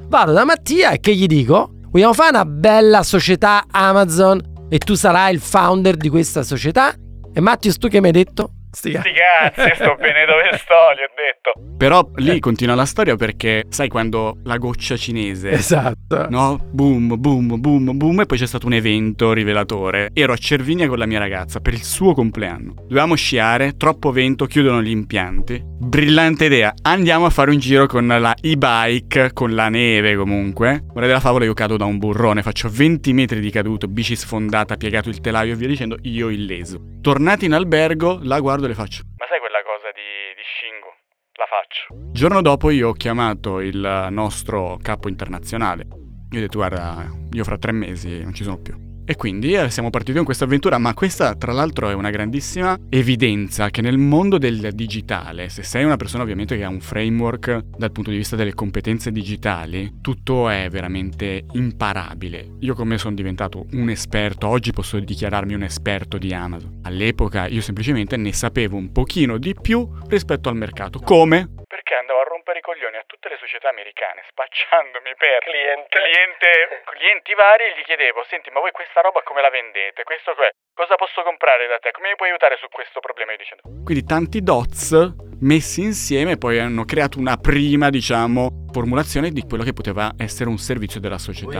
Vado 0.07 0.31
da 0.31 0.45
Mattia 0.45 0.89
e 0.89 0.99
che 0.99 1.15
gli 1.15 1.27
dico? 1.27 1.73
Vogliamo 1.91 2.13
fare 2.13 2.29
una 2.29 2.45
bella 2.45 3.03
società 3.03 3.65
Amazon 3.69 4.67
e 4.69 4.79
tu 4.79 4.95
sarai 4.95 5.35
il 5.35 5.39
founder 5.39 5.95
di 5.95 6.09
questa 6.09 6.41
società? 6.41 6.95
E 7.31 7.39
Mattius, 7.39 7.77
tu 7.77 7.87
che 7.87 7.99
mi 8.01 8.07
hai 8.07 8.13
detto? 8.13 8.53
Sti 8.71 8.91
cazzi, 8.91 9.75
sto 9.75 9.95
bene 9.95 10.25
dove 10.25 10.57
sto, 10.57 10.73
gli 10.95 11.01
ho 11.01 11.11
detto. 11.15 11.75
Però 11.77 12.07
lì 12.15 12.39
continua 12.39 12.75
la 12.75 12.85
storia 12.85 13.15
perché 13.15 13.63
sai 13.69 13.87
quando 13.87 14.37
la 14.43 14.57
goccia 14.57 14.95
cinese. 14.95 15.51
Esatto. 15.51 16.27
No? 16.29 16.59
Boom, 16.71 17.19
boom, 17.19 17.59
boom, 17.59 17.97
boom. 17.97 18.19
E 18.19 18.25
poi 18.25 18.37
c'è 18.37 18.45
stato 18.45 18.67
un 18.67 18.73
evento 18.73 19.33
rivelatore. 19.33 20.11
Ero 20.13 20.33
a 20.33 20.37
Cervinia 20.37 20.87
con 20.87 20.97
la 20.97 21.05
mia 21.05 21.19
ragazza 21.19 21.61
per 21.61 21.73
il 21.73 21.83
suo 21.83 22.13
compleanno. 22.13 22.73
Dovevamo 22.81 23.15
sciare, 23.15 23.75
troppo 23.75 24.11
vento, 24.11 24.45
chiudono 24.45 24.81
gli 24.81 24.89
impianti. 24.89 25.63
Brillante 25.63 26.45
idea. 26.45 26.73
Andiamo 26.81 27.25
a 27.25 27.29
fare 27.29 27.51
un 27.51 27.57
giro 27.57 27.87
con 27.87 28.05
la 28.05 28.35
e-bike, 28.39 29.31
con 29.33 29.55
la 29.55 29.69
neve 29.69 30.15
comunque. 30.15 30.83
Ora 30.93 31.07
della 31.07 31.19
favola 31.19 31.45
io 31.45 31.53
cado 31.53 31.77
da 31.77 31.85
un 31.85 31.97
burrone, 31.97 32.43
faccio 32.43 32.69
20 32.69 33.13
metri 33.13 33.39
di 33.39 33.49
caduto, 33.49 33.87
bici 33.87 34.15
sfondata, 34.15 34.75
piegato 34.75 35.09
il 35.09 35.21
telaio 35.21 35.53
e 35.53 35.55
via 35.55 35.67
dicendo, 35.67 35.97
io 36.01 36.29
illeso. 36.29 36.97
Tornati 37.01 37.45
in 37.45 37.53
albergo, 37.53 38.19
la 38.21 38.39
guardo 38.41 38.58
e 38.65 38.69
le 38.69 38.75
faccio. 38.75 39.03
Ma 39.17 39.25
sai 39.27 39.39
quella 39.39 39.61
cosa 39.63 39.91
di, 39.93 40.33
di 40.35 40.43
Shingo? 40.57 40.95
La 41.39 41.45
faccio. 41.45 42.11
Giorno 42.11 42.41
dopo 42.41 42.69
io 42.69 42.89
ho 42.89 42.93
chiamato 42.93 43.59
il 43.59 44.07
nostro 44.09 44.77
capo 44.81 45.07
internazionale. 45.07 45.85
Io 46.31 46.37
ho 46.37 46.41
detto 46.41 46.57
guarda, 46.57 47.07
io 47.31 47.43
fra 47.43 47.57
tre 47.57 47.71
mesi 47.71 48.21
non 48.21 48.33
ci 48.33 48.43
sono 48.43 48.59
più. 48.61 48.88
E 49.09 49.15
quindi 49.15 49.53
eh, 49.53 49.71
siamo 49.71 49.89
partiti 49.89 50.17
con 50.17 50.23
questa 50.23 50.43
avventura, 50.43 50.77
ma 50.77 50.93
questa 50.93 51.33
tra 51.33 51.51
l'altro 51.51 51.89
è 51.89 51.95
una 51.95 52.11
grandissima 52.11 52.77
evidenza 52.89 53.71
che 53.71 53.81
nel 53.81 53.97
mondo 53.97 54.37
del 54.37 54.69
digitale, 54.73 55.49
se 55.49 55.63
sei 55.63 55.83
una 55.83 55.97
persona 55.97 56.21
ovviamente 56.21 56.55
che 56.55 56.63
ha 56.63 56.69
un 56.69 56.79
framework 56.79 57.69
dal 57.75 57.91
punto 57.91 58.11
di 58.11 58.17
vista 58.17 58.35
delle 58.35 58.53
competenze 58.53 59.11
digitali, 59.11 59.95
tutto 59.99 60.47
è 60.47 60.67
veramente 60.69 61.45
imparabile. 61.53 62.57
Io 62.59 62.75
come 62.75 62.99
sono 62.99 63.15
diventato 63.15 63.65
un 63.71 63.89
esperto, 63.89 64.47
oggi 64.47 64.73
posso 64.73 64.99
dichiararmi 64.99 65.55
un 65.55 65.63
esperto 65.63 66.19
di 66.19 66.31
Amazon. 66.31 66.81
All'epoca 66.83 67.47
io 67.47 67.61
semplicemente 67.61 68.15
ne 68.15 68.31
sapevo 68.31 68.77
un 68.77 68.91
pochino 68.91 69.39
di 69.39 69.55
più 69.59 69.89
rispetto 70.07 70.49
al 70.49 70.55
mercato. 70.55 70.99
Come? 70.99 71.58
Perché 71.89 72.05
andavo 72.05 72.21
a 72.21 72.29
rompere 72.29 72.59
i 72.59 72.61
coglioni 72.61 73.01
a 73.01 73.03
tutte 73.09 73.33
le 73.33 73.37
società 73.41 73.73
americane 73.73 74.21
spacciandomi 74.29 75.09
per 75.17 75.41
cliente. 75.41 75.89
cliente 75.89 76.85
clienti 76.85 77.33
vari 77.33 77.65
e 77.65 77.73
gli 77.73 77.81
chiedevo 77.81 78.21
senti 78.29 78.53
ma 78.53 78.61
voi 78.61 78.69
questa 78.69 79.01
roba 79.01 79.25
come 79.25 79.41
la 79.41 79.49
vendete? 79.49 80.05
Questo 80.05 80.37
è 80.37 80.53
cosa 80.77 80.93
posso 81.01 81.25
comprare 81.25 81.65
da 81.65 81.81
te? 81.81 81.89
Come 81.89 82.13
mi 82.13 82.15
puoi 82.15 82.29
aiutare 82.29 82.61
su 82.61 82.69
questo 82.69 83.01
problema? 83.01 83.33
Io 83.33 83.41
dicendo 83.41 83.65
quindi 83.81 84.05
tanti 84.05 84.45
dots 84.45 84.93
messi 85.41 85.81
insieme 85.81 86.37
poi 86.37 86.61
hanno 86.61 86.85
creato 86.85 87.17
una 87.17 87.41
prima 87.41 87.89
diciamo 87.89 88.69
formulazione 88.69 89.33
di 89.33 89.41
quello 89.41 89.65
che 89.65 89.73
poteva 89.73 90.13
essere 90.13 90.45
un 90.45 90.61
servizio 90.61 91.01
della 91.01 91.17
società. 91.17 91.57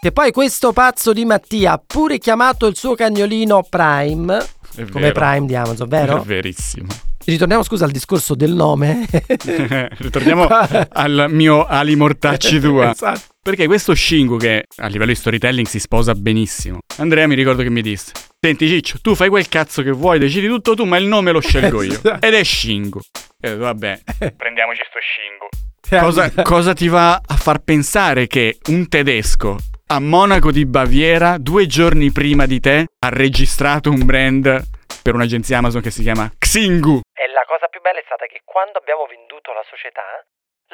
E 0.00 0.12
poi 0.16 0.32
questo 0.32 0.72
pazzo 0.72 1.12
di 1.12 1.28
Mattia 1.28 1.76
ha 1.76 1.82
pure 1.84 2.16
chiamato 2.16 2.64
il 2.64 2.74
suo 2.74 2.96
cagnolino 2.96 3.68
Prime. 3.68 4.32
È 4.80 4.88
come 4.88 5.12
vero. 5.12 5.20
Prime 5.20 5.44
di 5.44 5.54
Amazon 5.54 5.92
vero? 5.92 6.16
è 6.16 6.24
verissimo 6.24 7.11
Ritorniamo 7.24 7.62
scusa 7.62 7.84
al 7.84 7.90
discorso 7.90 8.34
del 8.34 8.52
nome. 8.52 9.06
Ritorniamo 9.98 10.46
al 10.46 11.26
mio 11.28 11.64
Ali 11.64 11.96
Mortacci 11.96 12.60
tua. 12.60 12.90
Esatto. 12.90 13.20
Perché 13.42 13.66
questo 13.66 13.94
Shingu 13.94 14.36
che 14.36 14.66
a 14.76 14.86
livello 14.86 15.10
di 15.10 15.16
storytelling 15.16 15.66
si 15.66 15.80
sposa 15.80 16.14
benissimo. 16.14 16.78
Andrea 16.98 17.26
mi 17.26 17.34
ricordo 17.34 17.62
che 17.62 17.70
mi 17.70 17.82
disse: 17.82 18.12
Senti 18.40 18.68
Ciccio, 18.68 18.98
tu 19.00 19.14
fai 19.14 19.28
quel 19.28 19.48
cazzo 19.48 19.82
che 19.82 19.90
vuoi, 19.90 20.18
decidi 20.18 20.46
tutto 20.46 20.74
tu, 20.74 20.84
ma 20.84 20.96
il 20.96 21.06
nome 21.06 21.32
lo 21.32 21.40
scelgo 21.40 21.82
io. 21.82 21.92
Esatto. 21.92 22.26
Ed 22.26 22.34
è 22.34 22.44
Shingu. 22.44 23.00
E 23.40 23.48
detto, 23.48 23.60
vabbè, 23.60 24.00
prendiamoci 24.36 24.80
sto 24.88 24.98
Shingo 25.00 25.48
cosa, 26.00 26.30
cosa 26.42 26.72
ti 26.72 26.88
va 26.88 27.20
a 27.24 27.36
far 27.36 27.58
pensare 27.58 28.26
che 28.26 28.58
un 28.68 28.88
tedesco 28.88 29.58
a 29.86 30.00
Monaco 30.00 30.50
di 30.50 30.64
Baviera, 30.64 31.36
due 31.36 31.66
giorni 31.66 32.10
prima 32.12 32.46
di 32.46 32.60
te, 32.60 32.86
ha 32.98 33.08
registrato 33.10 33.90
un 33.90 34.06
brand 34.06 34.66
per 35.02 35.14
un'agenzia 35.14 35.58
Amazon 35.58 35.82
che 35.82 35.90
si 35.90 36.00
chiama 36.02 36.32
Xingu? 36.38 37.00
E 37.22 37.30
la 37.30 37.44
cosa 37.46 37.68
più 37.70 37.78
bella 37.80 38.00
è 38.02 38.04
stata 38.04 38.26
che 38.26 38.42
quando 38.42 38.82
abbiamo 38.82 39.06
venduto 39.06 39.52
la 39.54 39.62
società, 39.70 40.02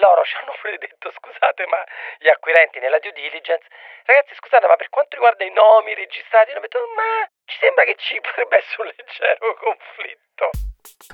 loro 0.00 0.24
ci 0.24 0.32
hanno 0.40 0.56
pure 0.56 0.80
detto, 0.80 1.12
scusate, 1.12 1.68
ma 1.68 1.76
gli 2.16 2.28
acquirenti 2.32 2.80
nella 2.80 2.96
due 3.04 3.12
diligence, 3.12 3.68
ragazzi 4.08 4.32
scusate, 4.40 4.64
ma 4.64 4.80
per 4.80 4.88
quanto 4.88 5.20
riguarda 5.20 5.44
i 5.44 5.52
nomi 5.52 5.92
registrati, 5.92 6.56
hanno 6.56 6.64
detto, 6.64 6.80
ma 6.96 7.28
ci 7.44 7.56
sembra 7.60 7.84
che 7.84 8.00
ci 8.00 8.16
potrebbe 8.24 8.56
essere 8.64 8.80
un 8.80 8.88
leggero 8.96 9.46
conflitto. 9.60 10.44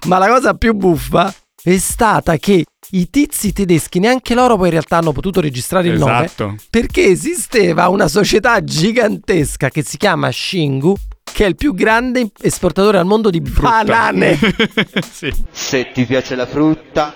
Ma 0.06 0.22
la 0.22 0.30
cosa 0.30 0.54
più 0.54 0.70
buffa 0.70 1.26
è 1.26 1.78
stata 1.82 2.38
che 2.38 2.62
i 2.94 3.10
tizi 3.10 3.50
tedeschi 3.50 3.98
neanche 3.98 4.38
loro 4.38 4.54
poi 4.54 4.70
in 4.70 4.76
realtà 4.78 5.02
hanno 5.02 5.10
potuto 5.10 5.40
registrare 5.40 5.88
il 5.88 5.98
Esatto. 5.98 6.44
nome 6.44 6.62
perché 6.70 7.10
esisteva 7.10 7.88
una 7.88 8.06
società 8.06 8.62
gigantesca 8.62 9.70
che 9.70 9.82
si 9.82 9.96
chiama 9.96 10.30
Shingu 10.30 10.94
che 11.34 11.44
è 11.44 11.48
il 11.48 11.56
più 11.56 11.74
grande 11.74 12.30
esportatore 12.40 12.96
al 12.98 13.06
mondo 13.06 13.28
di 13.28 13.40
banane. 13.40 14.38
sì. 15.10 15.34
Se 15.50 15.90
ti 15.90 16.04
piace 16.06 16.36
la 16.36 16.46
frutta, 16.46 17.12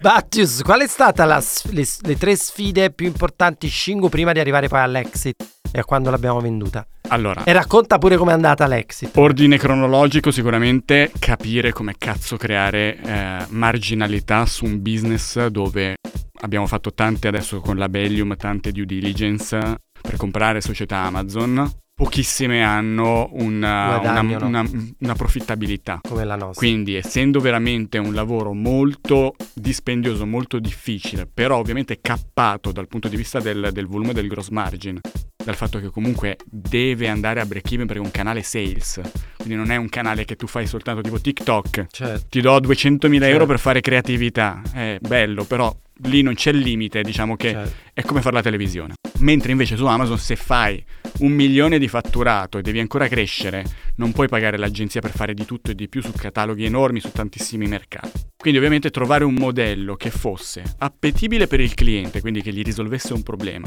Battius, 0.00 0.62
qual 0.62 0.80
è 0.80 0.86
stata 0.86 1.24
la 1.26 1.40
s- 1.42 1.70
le, 1.72 1.84
le 2.02 2.16
tre 2.16 2.36
sfide 2.36 2.90
più 2.90 3.06
importanti 3.06 3.68
Shingo 3.68 4.08
prima 4.08 4.32
di 4.32 4.38
arrivare 4.40 4.68
poi 4.68 4.80
all'exit 4.80 5.34
e 5.70 5.78
a 5.78 5.84
quando 5.84 6.10
l'abbiamo 6.10 6.40
venduta? 6.40 6.86
Allora, 7.08 7.44
E 7.44 7.52
racconta 7.52 7.98
pure 7.98 8.16
com'è 8.16 8.32
andata 8.32 8.66
l'exit. 8.66 9.14
ordine 9.16 9.58
cronologico 9.58 10.30
sicuramente 10.30 11.10
capire 11.18 11.72
come 11.72 11.94
cazzo 11.98 12.36
creare 12.38 12.98
eh, 12.98 13.44
marginalità 13.50 14.46
su 14.46 14.64
un 14.64 14.80
business 14.82 15.46
dove 15.46 15.96
abbiamo 16.40 16.66
fatto 16.66 16.92
tante 16.94 17.28
adesso 17.28 17.60
con 17.60 17.76
la 17.76 17.88
Bellium, 17.90 18.36
tante 18.36 18.72
due 18.72 18.84
diligence 18.86 19.76
per 20.06 20.16
comprare 20.16 20.60
società 20.60 20.98
Amazon. 20.98 21.70
Pochissime 21.96 22.64
hanno 22.64 23.28
una, 23.34 23.98
una, 23.98 24.20
no? 24.22 24.46
una- 24.46 24.68
una 24.98 25.14
profittabilità. 25.14 26.00
Come 26.02 26.24
la 26.24 26.34
nostra. 26.34 26.66
Quindi, 26.66 26.96
essendo 26.96 27.38
veramente 27.38 27.98
un 27.98 28.12
lavoro 28.14 28.52
molto 28.52 29.36
dispendioso, 29.54 30.26
molto 30.26 30.58
difficile, 30.58 31.26
però 31.32 31.56
ovviamente 31.58 32.00
cappato 32.00 32.72
dal 32.72 32.88
punto 32.88 33.06
di 33.06 33.16
vista 33.16 33.38
del, 33.38 33.70
del 33.72 33.86
volume 33.86 34.12
del 34.12 34.26
gross 34.26 34.48
margin, 34.48 34.98
dal 35.44 35.54
fatto 35.54 35.78
che 35.78 35.90
comunque 35.90 36.36
deve 36.44 37.08
andare 37.08 37.40
a 37.40 37.46
break 37.46 37.72
even 37.72 37.86
perché 37.86 38.02
è 38.02 38.04
un 38.04 38.10
canale 38.10 38.42
sales, 38.42 39.00
quindi 39.36 39.54
non 39.54 39.70
è 39.70 39.76
un 39.76 39.88
canale 39.88 40.24
che 40.24 40.36
tu 40.36 40.46
fai 40.46 40.66
soltanto 40.66 41.02
tipo 41.02 41.20
TikTok. 41.20 41.86
Certo. 41.90 42.26
Ti 42.28 42.40
do 42.40 42.58
200.000 42.58 43.12
euro 43.14 43.20
Certo. 43.20 43.46
per 43.46 43.58
fare 43.58 43.80
creatività, 43.80 44.62
è 44.72 44.98
bello, 45.00 45.44
però 45.44 45.74
lì 46.04 46.22
non 46.22 46.34
c'è 46.34 46.50
il 46.50 46.58
limite, 46.58 47.02
diciamo 47.02 47.36
che 47.36 47.50
Certo. 47.50 47.72
è 47.92 48.02
come 48.02 48.20
fare 48.22 48.34
la 48.34 48.42
televisione. 48.42 48.94
Mentre 49.18 49.52
invece 49.52 49.76
su 49.76 49.86
Amazon 49.86 50.18
se 50.18 50.34
fai 50.34 50.84
un 51.20 51.30
milione 51.30 51.78
di 51.78 51.86
fatturato 51.86 52.58
e 52.58 52.62
devi 52.62 52.80
ancora 52.80 53.06
crescere, 53.06 53.64
non 53.96 54.12
puoi 54.12 54.26
pagare 54.28 54.58
l'agenzia 54.58 55.00
per 55.00 55.12
fare 55.12 55.34
di 55.34 55.44
tutto 55.44 55.70
e 55.70 55.74
di 55.74 55.88
più 55.88 56.02
su 56.02 56.10
cataloghi 56.12 56.64
enormi 56.64 56.98
su 57.00 57.12
tantissimi 57.12 57.66
mercati. 57.68 58.22
Quindi 58.36 58.58
ovviamente 58.58 58.90
trovare 58.90 59.24
un 59.24 59.34
modello 59.34 59.94
che 59.94 60.10
fosse 60.10 60.62
appetibile 60.78 61.46
per 61.46 61.60
il 61.60 61.74
cliente, 61.74 62.20
quindi 62.20 62.42
che 62.42 62.52
gli 62.52 62.62
risolvesse 62.62 63.12
un 63.12 63.22
problema, 63.22 63.66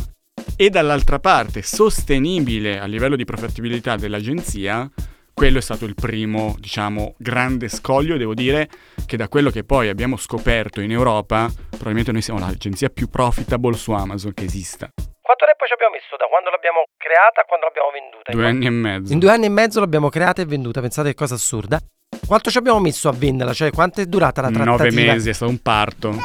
e 0.60 0.72
dall'altra 0.72 1.20
parte 1.20 1.62
sostenibile 1.62 2.80
a 2.80 2.86
livello 2.86 3.15
di 3.15 3.26
profitabilità 3.26 3.96
dell'agenzia, 3.96 4.89
quello 5.32 5.60
è 5.60 5.62
stato 5.62 5.86
il 5.86 5.93
primo, 5.93 6.56
diciamo, 6.58 7.13
grande 7.20 7.67
scoglio 7.70 8.17
devo 8.17 8.34
dire 8.34 8.67
che 9.06 9.17
da 9.17 9.28
quello 9.28 9.52
che 9.52 9.63
poi 9.63 9.88
abbiamo 9.88 10.17
scoperto 10.17 10.82
in 10.82 10.89
Europa, 10.89 11.48
probabilmente 11.70 12.12
noi 12.12 12.24
siamo 12.24 12.39
l'agenzia 12.39 12.89
più 12.89 13.08
profitable 13.08 13.76
su 13.76 13.91
Amazon 13.91 14.34
che 14.34 14.46
esista. 14.46 14.89
Quanto 15.22 15.46
tempo 15.46 15.65
ci 15.67 15.74
abbiamo 15.74 15.93
messo 15.93 16.17
da 16.17 16.26
quando 16.26 16.50
l'abbiamo 16.50 16.86
creata 16.98 17.41
a 17.41 17.46
quando 17.46 17.67
l'abbiamo 17.67 17.89
venduta? 17.93 18.32
Due 18.32 18.48
anni 18.48 18.65
e 18.65 18.70
mezzo. 18.72 19.13
In 19.13 19.20
due 19.20 19.30
anni 19.30 19.46
e 19.46 19.50
mezzo 19.50 19.80
l'abbiamo 19.80 20.10
creata 20.10 20.41
e 20.41 20.46
venduta, 20.46 20.82
pensate 20.82 21.10
che 21.10 21.15
cosa 21.15 21.36
assurda. 21.36 21.80
Quanto 22.26 22.50
ci 22.50 22.58
abbiamo 22.58 22.80
messo 22.80 23.08
a 23.08 23.13
venderla? 23.13 23.54
Cioè, 23.54 23.70
quanto 23.70 24.02
è 24.02 24.08
durata 24.08 24.41
la 24.41 24.50
trattativa? 24.50 24.86
Nove 24.86 24.91
mesi, 24.91 25.30
è 25.30 25.34
stato 25.34 25.52
un 25.52 25.62
parto. 25.62 26.15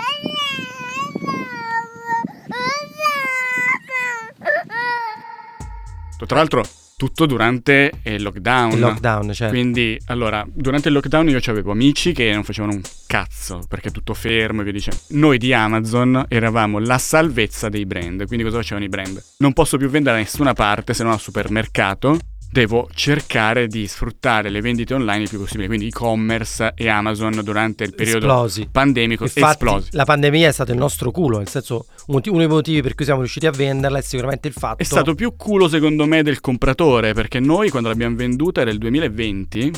Tra 6.26 6.36
l'altro, 6.36 6.64
tutto 6.96 7.26
durante 7.26 7.90
il 8.04 8.22
lockdown. 8.22 8.72
Il 8.72 8.78
lockdown, 8.78 9.32
certo. 9.32 9.52
Quindi, 9.52 9.98
allora, 10.06 10.46
durante 10.48 10.88
il 10.88 10.94
lockdown 10.94 11.28
io 11.28 11.40
avevo 11.46 11.72
amici 11.72 12.12
che 12.12 12.32
non 12.32 12.44
facevano 12.44 12.74
un 12.74 12.80
cazzo 13.06 13.62
perché 13.68 13.90
tutto 13.90 14.14
fermo 14.14 14.60
e 14.60 14.64
via 14.64 14.72
dicendo. 14.72 15.00
Noi 15.08 15.38
di 15.38 15.52
Amazon 15.52 16.24
eravamo 16.28 16.78
la 16.78 16.98
salvezza 16.98 17.68
dei 17.68 17.86
brand. 17.86 18.26
Quindi, 18.26 18.44
cosa 18.44 18.58
facevano 18.58 18.84
i 18.84 18.88
brand? 18.88 19.22
Non 19.38 19.52
posso 19.52 19.76
più 19.76 19.88
vendere 19.88 20.16
da 20.16 20.22
nessuna 20.22 20.52
parte 20.52 20.94
se 20.94 21.02
non 21.02 21.12
al 21.12 21.20
supermercato. 21.20 22.18
Devo 22.52 22.86
cercare 22.92 23.66
di 23.66 23.86
sfruttare 23.86 24.50
le 24.50 24.60
vendite 24.60 24.92
online 24.92 25.22
il 25.22 25.28
più 25.30 25.38
possibile. 25.38 25.68
Quindi, 25.68 25.86
e-commerce 25.86 26.74
e 26.76 26.86
Amazon 26.86 27.40
durante 27.42 27.82
il 27.82 27.94
periodo 27.94 28.26
Esplosi. 28.26 28.68
pandemico 28.70 29.24
Infatti, 29.24 29.64
esplosi. 29.64 29.88
la 29.92 30.04
pandemia 30.04 30.48
è 30.48 30.52
stato 30.52 30.70
il 30.70 30.76
nostro 30.76 31.10
culo, 31.10 31.38
nel 31.38 31.48
senso, 31.48 31.86
uno 32.08 32.20
dei 32.20 32.46
motivi 32.48 32.82
per 32.82 32.94
cui 32.94 33.06
siamo 33.06 33.20
riusciti 33.20 33.46
a 33.46 33.52
venderla 33.52 33.96
è 33.96 34.02
sicuramente 34.02 34.48
il 34.48 34.54
fatto 34.54 34.82
È 34.82 34.84
stato 34.84 35.14
più 35.14 35.34
culo 35.34 35.66
secondo 35.66 36.04
me 36.04 36.22
del 36.22 36.40
compratore 36.40 37.14
perché 37.14 37.40
noi 37.40 37.70
quando 37.70 37.88
l'abbiamo 37.88 38.16
venduta 38.16 38.60
era 38.60 38.70
il 38.70 38.76
2020 38.76 39.72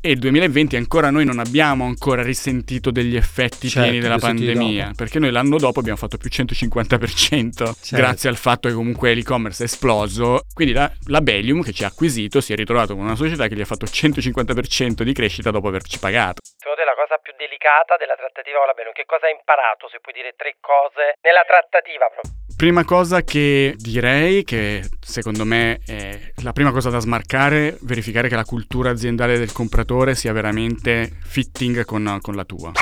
e 0.00 0.10
il 0.10 0.18
2020 0.18 0.76
ancora 0.76 1.10
noi 1.10 1.24
non 1.24 1.38
abbiamo 1.38 1.84
ancora 1.84 2.22
risentito 2.22 2.90
degli 2.90 3.16
effetti 3.16 3.68
Certo, 3.68 3.88
pieni 3.88 4.00
della 4.02 4.18
pandemia 4.18 4.84
dopo. 4.84 4.96
perché 4.96 5.18
noi 5.18 5.30
l'anno 5.30 5.56
dopo 5.58 5.80
abbiamo 5.80 5.98
fatto 5.98 6.16
più 6.18 6.28
150% 6.30 7.52
Certo. 7.56 7.74
grazie 7.96 8.28
al 8.28 8.36
fatto 8.36 8.68
che 8.68 8.74
comunque 8.74 9.14
l'e-commerce 9.14 9.62
è 9.62 9.66
esploso 9.66 10.42
quindi 10.54 10.74
la, 10.74 10.90
la 11.06 11.20
Bellium 11.20 11.62
che 11.62 11.72
ci 11.72 11.84
ha 11.84 11.88
acquisito 11.88 12.40
si 12.40 12.52
è 12.52 12.56
ritrovato 12.56 12.94
con 12.94 13.04
una 13.04 13.16
società 13.16 13.48
che 13.48 13.54
gli 13.56 13.60
ha 13.62 13.64
fatto 13.64 13.86
150% 13.86 15.02
di 15.02 15.12
crescita 15.12 15.50
dopo 15.50 15.68
averci 15.68 15.98
pagato 15.98 16.40
Secondo 16.42 16.80
te 16.80 16.84
la 16.84 16.94
cosa 16.94 17.18
più 17.22 17.32
delicata 17.36 17.96
della 17.96 18.16
trattativa 18.16 18.58
con 18.58 18.66
la 18.66 18.74
Bello? 18.74 18.90
Che 18.92 19.04
cosa 19.06 19.26
hai 19.26 19.32
imparato, 19.38 19.88
se 19.88 19.98
puoi 20.02 20.14
dire 20.14 20.34
tre 20.36 20.56
cose, 20.60 21.14
nella 21.22 21.44
trattativa 21.46 22.10
proprio? 22.10 22.34
Prima 22.56 22.84
cosa 22.84 23.22
che 23.22 23.74
direi, 23.76 24.42
che 24.42 24.88
secondo 24.98 25.44
me 25.44 25.78
è 25.84 26.32
la 26.36 26.52
prima 26.52 26.72
cosa 26.72 26.88
da 26.88 27.00
smarcare, 27.00 27.76
verificare 27.82 28.30
che 28.30 28.34
la 28.34 28.46
cultura 28.46 28.88
aziendale 28.88 29.36
del 29.36 29.52
compratore 29.52 30.14
sia 30.14 30.32
veramente 30.32 31.18
fitting 31.22 31.84
con, 31.84 32.16
con 32.22 32.34
la 32.34 32.46
tua. 32.46 32.72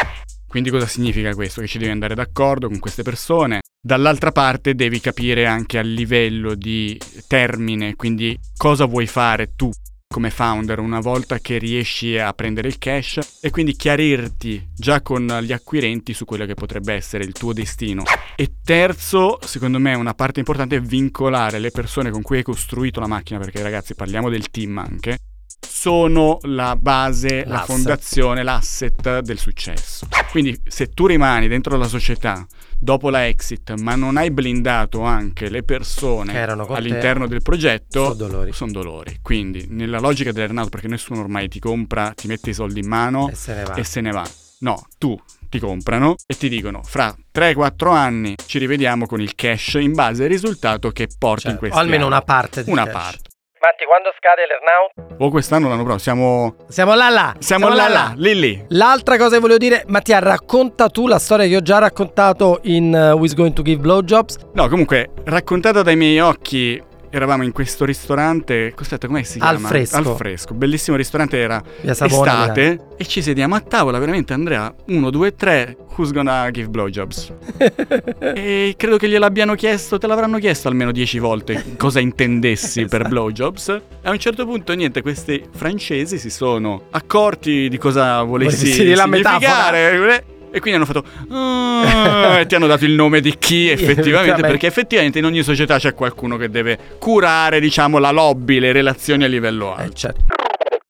Quindi 0.46 0.70
cosa 0.70 0.87
significa 0.87 1.34
questo? 1.34 1.60
Che 1.60 1.66
ci 1.66 1.78
devi 1.78 1.90
andare 1.90 2.14
d'accordo 2.14 2.68
con 2.68 2.78
queste 2.78 3.02
persone. 3.02 3.62
Dall'altra 3.84 4.30
parte 4.30 4.76
devi 4.76 5.00
capire 5.00 5.44
anche 5.44 5.76
a 5.76 5.82
livello 5.82 6.54
di 6.54 6.96
termine, 7.26 7.96
quindi 7.96 8.38
cosa 8.56 8.84
vuoi 8.84 9.08
fare 9.08 9.54
tu 9.56 9.72
come 10.14 10.31
founder 10.31 10.79
una 10.79 11.00
volta 11.00 11.40
che 11.40 11.59
riesci 11.59 12.16
a 12.16 12.33
prendere 12.35 12.68
il 12.68 12.79
cash 12.79 13.38
e 13.40 13.50
quindi 13.50 13.74
chiarirti 13.74 14.68
già 14.72 15.00
con 15.00 15.27
gli 15.42 15.53
acquirenti 15.53 16.14
su 16.14 16.24
quello 16.24 16.46
che 16.46 16.55
potrebbe 16.55 16.94
essere 16.94 17.24
il 17.24 17.33
tuo 17.33 17.53
destino. 17.53 18.05
E 18.37 18.59
terzo, 18.62 19.40
secondo 19.42 19.81
me 19.81 19.92
una 19.94 20.14
parte 20.14 20.38
importante 20.38 20.77
è 20.77 20.81
vincolare 20.81 21.59
le 21.59 21.72
persone 21.72 22.12
con 22.12 22.22
cui 22.22 22.37
hai 22.37 22.44
costruito 22.44 23.00
la 23.00 23.09
macchina, 23.09 23.40
perché 23.40 23.61
ragazzi 23.61 23.96
parliamo 23.96 24.31
del 24.31 24.50
team 24.50 24.79
anche, 24.79 25.18
sono 25.60 26.38
la 26.42 26.76
base, 26.76 27.44
la 27.44 27.52
L'asset. 27.54 27.66
fondazione, 27.66 28.42
l'asset 28.42 29.20
del 29.20 29.38
successo. 29.38 30.06
Quindi 30.30 30.60
se 30.66 30.88
tu 30.88 31.06
rimani 31.06 31.48
dentro 31.48 31.76
la 31.76 31.86
società 31.88 32.46
dopo 32.78 33.10
la 33.10 33.26
exit, 33.26 33.74
ma 33.80 33.94
non 33.94 34.16
hai 34.16 34.30
blindato 34.30 35.02
anche 35.02 35.48
le 35.48 35.62
persone 35.62 36.32
con 36.46 36.66
te, 36.66 36.72
all'interno 36.74 37.26
del 37.26 37.42
progetto, 37.42 38.02
sono 38.04 38.14
dolori. 38.14 38.52
sono 38.52 38.72
dolori. 38.72 39.18
Quindi 39.22 39.66
nella 39.70 39.98
logica 40.00 40.32
dell'earnout, 40.32 40.68
perché 40.70 40.88
nessuno 40.88 41.20
ormai 41.20 41.48
ti 41.48 41.58
compra, 41.60 42.12
ti 42.14 42.26
mette 42.26 42.50
i 42.50 42.54
soldi 42.54 42.80
in 42.80 42.88
mano 42.88 43.28
E 43.30 43.34
se 43.34 43.54
ne 43.54 43.62
va. 43.64 43.82
se 43.84 44.00
ne 44.00 44.10
va. 44.10 44.28
No, 44.60 44.86
tu 44.98 45.18
ti 45.50 45.58
comprano 45.58 46.14
e 46.26 46.36
ti 46.36 46.48
dicono 46.48 46.82
fra 46.82 47.14
3-4 47.32 47.92
anni 47.92 48.34
ci 48.46 48.58
rivediamo 48.58 49.06
con 49.06 49.20
il 49.20 49.34
cash 49.34 49.74
in 49.80 49.92
base 49.92 50.24
al 50.24 50.28
risultato 50.30 50.90
che 50.90 51.06
porti 51.18 51.46
in 51.48 51.52
Certo, 51.52 51.58
questi 51.58 51.76
o 51.76 51.80
almeno 51.80 52.04
anni. 52.04 52.12
una 52.14 52.22
parte 52.22 52.64
del 52.64 52.72
Una 52.72 52.84
cash. 52.84 52.92
parte. 52.92 53.28
Matti, 53.64 53.87
quando 53.87 54.12
scade 54.18 54.44
l'earnout? 54.46 55.22
O 55.22 55.31
quest'anno 55.31 55.68
o 55.68 55.70
l'anno 55.70 55.85
prossimo. 55.85 55.98
Siamo, 55.98 56.55
Siamo 56.68 56.94
là 56.94 57.09
là. 57.09 57.35
siamo 57.38 57.68
là 57.70 57.88
là, 57.88 58.12
lì 58.14 58.38
lì. 58.38 58.64
L'altra 58.68 59.16
cosa 59.16 59.37
che 59.37 59.40
volevo 59.40 59.57
dire, 59.57 59.85
Mattia, 59.87 60.18
racconta 60.18 60.90
tu 60.90 61.07
la 61.07 61.18
storia 61.18 61.46
che 61.46 61.57
ho 61.57 61.62
già 61.62 61.79
raccontato 61.79 62.59
in 62.64 62.92
uh, 62.92 63.16
Who's 63.16 63.33
Going 63.35 63.55
to 63.55 63.62
Give 63.62 63.81
Blowjobs. 63.81 64.37
No, 64.53 64.68
comunque, 64.68 65.12
raccontata 65.24 65.81
dai 65.81 65.96
miei 65.96 66.18
occhi, 66.20 66.79
eravamo 67.14 67.44
in 67.44 67.53
questo 67.53 67.85
ristorante. 67.85 68.74
Aspetta, 68.77 69.07
come 69.07 69.22
si 69.24 69.38
Al 69.40 69.50
chiama? 69.57 69.68
fresco. 69.68 69.96
Al 69.96 70.16
fresco. 70.16 70.55
Bellissimo 70.55 70.96
ristorante, 70.96 71.38
era 71.38 71.62
Savona, 71.92 72.40
estate. 72.42 72.81
E 72.96 73.07
ci 73.07 73.22
sediamo 73.22 73.55
a 73.55 73.61
tavola, 73.61 73.98
veramente, 73.98 74.33
Andrea. 74.33 74.72
Uno, 74.87 75.11
due, 75.11 75.35
tre. 75.35 75.77
Who's 75.96 76.11
gonna 76.11 76.50
give 76.50 76.68
blowjobs? 76.68 77.33
e 78.18 78.74
credo 78.77 78.96
che 78.96 79.09
gliel'abbiano 79.09 79.55
chiesto, 79.55 79.96
te 79.96 80.09
l'avranno 80.09 80.38
chiesto 80.38 80.66
almeno 80.66 80.90
dieci 80.90 81.20
volte 81.20 81.77
cosa 81.77 82.00
intendessi 82.00 82.87
per 82.87 83.07
blowjobs. 83.09 83.68
E 83.68 83.83
a 84.03 84.11
un 84.11 84.18
certo 84.18 84.44
punto, 84.44 84.72
niente, 84.74 85.03
questi 85.03 85.42
francesi 85.53 86.18
si 86.18 86.31
sono 86.31 86.87
accorti 86.90 87.68
di 87.68 87.79
cosa 87.79 88.22
volessi 88.22 88.64
Volessi 88.64 88.94
la 88.94 89.03
significare. 89.05 90.24
E 90.50 90.61
quindi 90.61 90.79
hanno 90.79 90.87
fatto 90.87 91.05
"Ah", 91.31 92.23
e 92.44 92.46
ti 92.46 92.54
hanno 92.54 92.66
dato 92.66 92.85
il 92.85 92.92
nome 92.92 93.20
di 93.20 93.37
chi 93.38 93.68
effettivamente, 93.68 94.42
perché 94.42 94.66
effettivamente 94.66 95.18
in 95.18 95.24
ogni 95.24 95.42
società 95.42 95.78
c'è 95.78 95.94
qualcuno 95.94 96.37
che 96.37 96.50
deve 96.50 96.78
curare, 96.98 97.61
diciamo, 97.61 97.98
la 97.98 98.11
lobby, 98.11 98.59
le 98.59 98.72
relazioni 98.72 99.24
a 99.24 99.26
livello 99.26 99.74
alto. 99.74 99.83
Eh, 99.85 99.94
certo. 99.94 100.24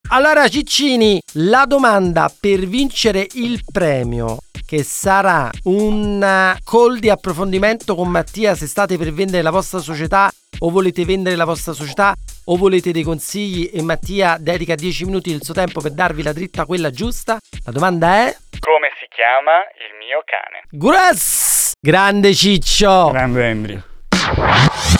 Allora, 0.09 0.47
Ciccini, 0.49 1.21
la 1.35 1.65
domanda 1.67 2.33
per 2.39 2.61
vincere 2.67 3.27
il 3.35 3.63
premio, 3.73 4.39
che 4.67 4.83
sarà 4.83 5.51
un 5.65 6.17
uh, 6.17 6.63
call 6.63 6.99
di 6.99 7.11
approfondimento 7.11 7.95
con 7.95 8.09
Mattia 8.09 8.55
se 8.55 8.67
state 8.67 8.97
per 8.97 9.13
vendere 9.13 9.43
la 9.43 9.51
vostra 9.51 9.79
società 9.79 10.31
o 10.59 10.71
volete 10.71 11.05
vendere 11.05 11.37
la 11.37 11.45
vostra 11.45 11.73
società 11.73 12.15
o 12.45 12.57
volete 12.57 12.93
dei 12.93 13.03
consigli 13.03 13.71
e 13.73 13.83
Mattia 13.83 14.37
dedica 14.39 14.75
10 14.75 15.07
minuti 15.07 15.31
del 15.31 15.43
suo 15.43 15.55
tempo 15.55 15.81
per 15.81 15.93
darvi 15.93 16.23
la 16.23 16.33
dritta 16.33 16.67
quella 16.67 16.91
giusta. 16.91 17.39
La 17.65 17.73
domanda 17.73 18.27
è... 18.27 18.37
Chiama 19.15 19.63
il 19.79 19.95
mio 19.97 20.25
cane? 20.27 20.65
Grass! 20.71 21.75
Grande 21.81 22.35
Ciccio! 22.35 23.11
Grande 23.13 23.47
Henry. 23.47 23.81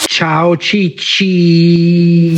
Ciao 0.07 0.57
Cicci. 0.57 2.35